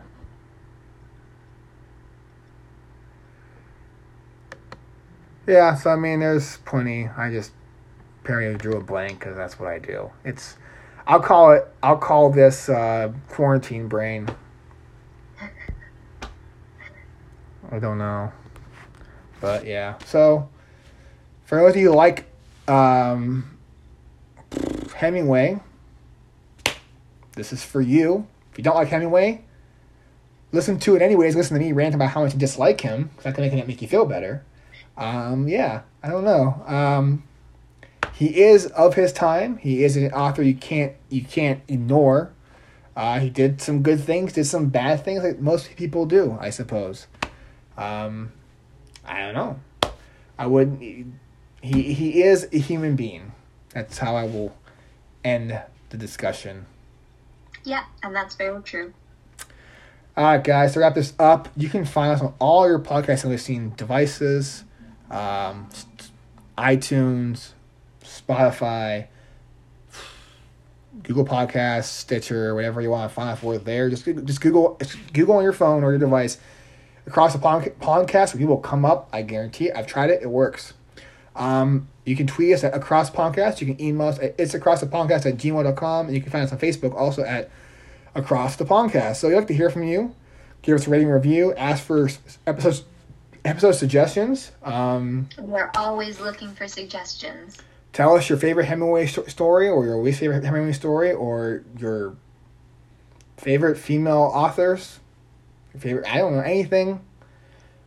Yeah, 5.45 5.75
so 5.75 5.89
I 5.89 5.95
mean, 5.95 6.21
there's 6.21 6.57
plenty. 6.57 7.09
I 7.09 7.29
just 7.29 7.51
apparently 8.23 8.57
drew 8.57 8.77
a 8.77 8.81
blank 8.81 9.19
because 9.19 9.35
that's 9.35 9.59
what 9.59 9.69
I 9.69 9.79
do. 9.79 10.11
It's, 10.23 10.55
I'll 11.05 11.19
call 11.19 11.51
it, 11.51 11.67
I'll 11.81 11.97
call 11.97 12.29
this 12.29 12.69
uh, 12.69 13.11
quarantine 13.27 13.87
brain. 13.87 14.29
I 17.71 17.79
don't 17.79 17.97
know. 17.97 18.31
But 19.43 19.65
yeah, 19.65 19.97
so 20.05 20.47
for 21.43 21.57
those 21.57 21.71
of 21.71 21.75
you 21.75 21.91
who 21.91 21.97
like 21.97 22.27
um, 22.65 23.59
Hemingway, 24.95 25.59
this 27.33 27.51
is 27.51 27.61
for 27.61 27.81
you. 27.81 28.25
If 28.53 28.57
you 28.57 28.63
don't 28.63 28.75
like 28.75 28.87
Hemingway, 28.87 29.43
listen 30.53 30.79
to 30.79 30.95
it 30.95 31.01
anyways. 31.01 31.35
Listen 31.35 31.59
to 31.59 31.59
me 31.61 31.73
rant 31.73 31.93
about 31.93 32.11
how 32.11 32.23
much 32.23 32.31
you 32.31 32.39
dislike 32.39 32.79
him. 32.79 33.09
that 33.23 33.35
can 33.35 33.43
make, 33.43 33.67
make 33.67 33.81
you 33.81 33.87
feel 33.89 34.05
better. 34.05 34.45
Um, 34.95 35.49
yeah, 35.49 35.81
I 36.01 36.07
don't 36.07 36.23
know. 36.23 36.63
Um, 36.65 37.23
he 38.13 38.43
is 38.43 38.67
of 38.67 38.93
his 38.93 39.11
time. 39.11 39.57
He 39.57 39.83
is 39.83 39.97
an 39.97 40.13
author 40.13 40.41
you 40.41 40.55
can't 40.55 40.93
you 41.09 41.21
can't 41.21 41.61
ignore. 41.67 42.31
Uh, 42.95 43.19
he 43.19 43.29
did 43.29 43.59
some 43.59 43.83
good 43.83 43.99
things, 43.99 44.31
did 44.31 44.45
some 44.45 44.69
bad 44.69 45.03
things, 45.03 45.21
like 45.21 45.39
most 45.39 45.75
people 45.75 46.05
do, 46.05 46.37
I 46.39 46.49
suppose. 46.49 47.07
Um, 47.77 48.31
I 49.05 49.19
don't 49.19 49.33
know. 49.33 49.59
I 50.37 50.47
wouldn't. 50.47 50.81
He 51.61 51.93
he 51.93 52.23
is 52.23 52.47
a 52.51 52.57
human 52.57 52.95
being. 52.95 53.31
That's 53.69 53.97
how 53.97 54.15
I 54.15 54.23
will 54.23 54.55
end 55.23 55.59
the 55.89 55.97
discussion. 55.97 56.65
Yeah, 57.63 57.85
and 58.01 58.15
that's 58.15 58.35
very 58.35 58.61
true. 58.61 58.93
All 60.15 60.25
right, 60.25 60.43
guys. 60.43 60.73
To 60.73 60.79
wrap 60.79 60.95
this 60.95 61.13
up, 61.17 61.49
you 61.55 61.69
can 61.69 61.85
find 61.85 62.11
us 62.11 62.21
on 62.21 62.33
all 62.39 62.67
your 62.67 62.79
podcast 62.79 63.25
listening 63.25 63.69
devices, 63.71 64.63
um, 65.09 65.69
iTunes, 66.57 67.51
Spotify, 68.03 69.07
Google 71.01 71.25
Podcasts, 71.25 71.85
Stitcher, 71.85 72.53
whatever 72.53 72.81
you 72.81 72.91
want 72.91 73.09
to 73.09 73.13
find 73.13 73.29
us. 73.29 73.41
We're 73.41 73.57
there. 73.57 73.89
Just 73.89 74.05
just 74.05 74.41
Google 74.41 74.77
just 74.79 74.97
Google 75.13 75.37
on 75.37 75.43
your 75.43 75.53
phone 75.53 75.83
or 75.83 75.91
your 75.91 75.99
device. 75.99 76.37
Across 77.05 77.33
the 77.33 77.39
podcast, 77.39 78.35
we 78.35 78.45
will 78.45 78.57
come 78.57 78.85
up. 78.85 79.09
I 79.11 79.21
guarantee 79.23 79.67
it. 79.69 79.75
I've 79.75 79.87
tried 79.87 80.09
it. 80.09 80.21
It 80.21 80.29
works. 80.29 80.73
Um, 81.35 81.87
you 82.05 82.15
can 82.15 82.27
tweet 82.27 82.53
us 82.53 82.63
at 82.63 82.73
Across 82.73 83.11
Podcast. 83.11 83.59
You 83.61 83.67
can 83.67 83.81
email 83.81 84.07
us 84.07 84.19
at 84.19 84.35
it's 84.37 84.53
across 84.53 84.79
the 84.81 84.87
podcast 84.87 85.25
at 85.25 85.37
gmail.com. 85.37 86.05
And 86.07 86.15
you 86.15 86.21
can 86.21 86.31
find 86.31 86.45
us 86.45 86.51
on 86.51 86.59
Facebook 86.59 86.95
also 86.95 87.23
at 87.23 87.49
Across 88.15 88.57
the 88.57 88.65
Podcast. 88.65 89.17
So 89.17 89.27
we'd 89.27 89.35
like 89.35 89.47
to 89.47 89.53
hear 89.53 89.69
from 89.69 89.83
you. 89.83 90.15
Give 90.61 90.75
us 90.75 90.87
a 90.87 90.89
rating 90.89 91.07
review. 91.09 91.53
Ask 91.55 91.83
for 91.83 92.09
episodes, 92.47 92.83
episode 93.43 93.73
suggestions. 93.73 94.51
Um, 94.63 95.27
We're 95.37 95.71
always 95.75 96.19
looking 96.21 96.53
for 96.53 96.67
suggestions. 96.69 97.57
tell 97.91 98.15
us 98.15 98.29
your 98.29 98.37
favorite 98.37 98.65
Hemingway 98.65 99.07
sto- 99.07 99.25
story 99.25 99.67
or 99.67 99.85
your 99.85 99.97
least 99.97 100.19
favorite 100.21 100.43
Hemingway 100.43 100.71
story 100.71 101.11
or 101.11 101.63
your 101.77 102.15
favorite 103.37 103.77
female 103.77 104.31
authors. 104.33 104.99
Favorite, 105.77 106.07
I 106.07 106.17
don't 106.17 106.33
know, 106.35 106.41
anything. 106.41 107.01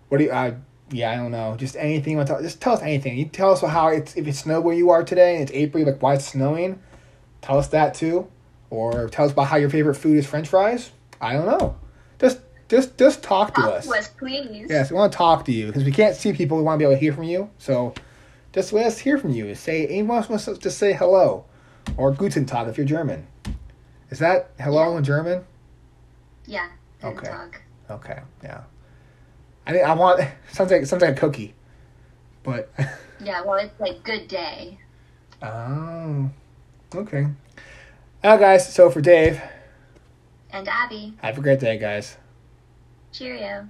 What 0.09 0.18
do 0.18 0.25
you, 0.25 0.31
uh, 0.31 0.55
yeah, 0.90 1.11
I 1.12 1.16
don't 1.16 1.31
know. 1.33 1.57
Just 1.57 1.77
anything. 1.77 2.12
you 2.12 2.16
want 2.16 2.29
to 2.29 2.35
tell, 2.35 2.42
just 2.42 2.61
tell 2.61 2.72
us 2.75 2.83
anything. 2.83 3.16
You 3.16 3.27
tell 3.27 3.53
us 3.53 3.61
how 3.61 3.88
it's, 3.88 4.16
if 4.16 4.27
it 4.27 4.35
snowed 4.35 4.64
where 4.64 4.75
you 4.75 4.90
are 4.90 5.03
today 5.05 5.35
and 5.35 5.42
it's 5.42 5.53
April, 5.53 5.85
like 5.85 6.01
why 6.03 6.14
it's 6.14 6.27
snowing. 6.27 6.81
Tell 7.42 7.59
us 7.59 7.68
that 7.68 7.94
too. 7.94 8.29
or 8.70 9.09
tell 9.09 9.27
us 9.27 9.33
about 9.33 9.46
how 9.46 9.57
your 9.57 9.70
favorite 9.70 9.94
food 9.94 10.16
is 10.18 10.27
French 10.27 10.49
fries. 10.49 10.90
I 11.20 11.33
don't 11.33 11.46
know. 11.46 11.77
Just 12.20 12.40
just 12.68 12.99
just 12.99 13.22
talk 13.22 13.55
to 13.55 13.61
Talk 13.61 13.72
us. 13.75 13.87
to 13.87 13.92
us, 13.94 14.09
please. 14.09 14.66
Yes, 14.68 14.90
we 14.90 14.96
want 14.96 15.12
to 15.12 15.16
talk 15.16 15.44
to 15.44 15.53
you 15.53 15.68
because 15.68 15.85
we 15.85 15.92
can't 15.92 16.16
see 16.16 16.33
people. 16.33 16.57
We 16.57 16.64
want 16.64 16.77
to 16.77 16.79
be 16.81 16.85
able 16.85 16.94
to 16.96 17.01
hear 17.01 17.12
from 17.12 17.22
you. 17.25 17.49
So 17.59 17.94
just 18.53 18.72
let 18.72 18.87
us 18.87 18.99
hear 18.99 19.18
from 19.18 19.31
you. 19.31 19.55
Say 19.55 19.87
anyone 19.87 20.25
wants 20.29 20.46
to 20.46 20.70
say 20.70 20.92
hello 20.92 21.44
or 21.96 22.11
Guten 22.12 22.44
Tag 22.46 22.66
if 22.68 22.77
you're 22.77 22.87
German. 22.87 23.27
Is 24.11 24.18
that 24.18 24.51
hello 24.59 24.90
Yeah. 24.92 24.99
in 24.99 25.05
German? 25.05 25.44
Yeah. 26.46 26.68
Okay. 27.05 27.31
Okay, 27.90 28.20
yeah. 28.42 28.62
I 29.66 29.72
mean, 29.72 29.85
I 29.85 29.92
want 29.94 30.20
sounds 30.53 30.70
like 30.70 30.87
sounds 30.87 31.03
like 31.03 31.16
a 31.16 31.20
cookie, 31.20 31.55
but 32.42 32.70
Yeah, 33.20 33.42
well, 33.42 33.55
it's 33.57 33.79
like 33.81 34.03
good 34.03 34.29
day. 34.29 34.79
oh, 35.42 36.31
okay. 36.94 37.27
Now, 38.22 38.37
guys. 38.37 38.72
So 38.72 38.90
for 38.90 39.01
Dave, 39.01 39.40
And 40.51 40.68
Abby, 40.68 41.14
have 41.22 41.38
a 41.38 41.40
great 41.40 41.61
day, 41.61 41.79
guys. 41.79 42.16
cheerio. 43.12 43.68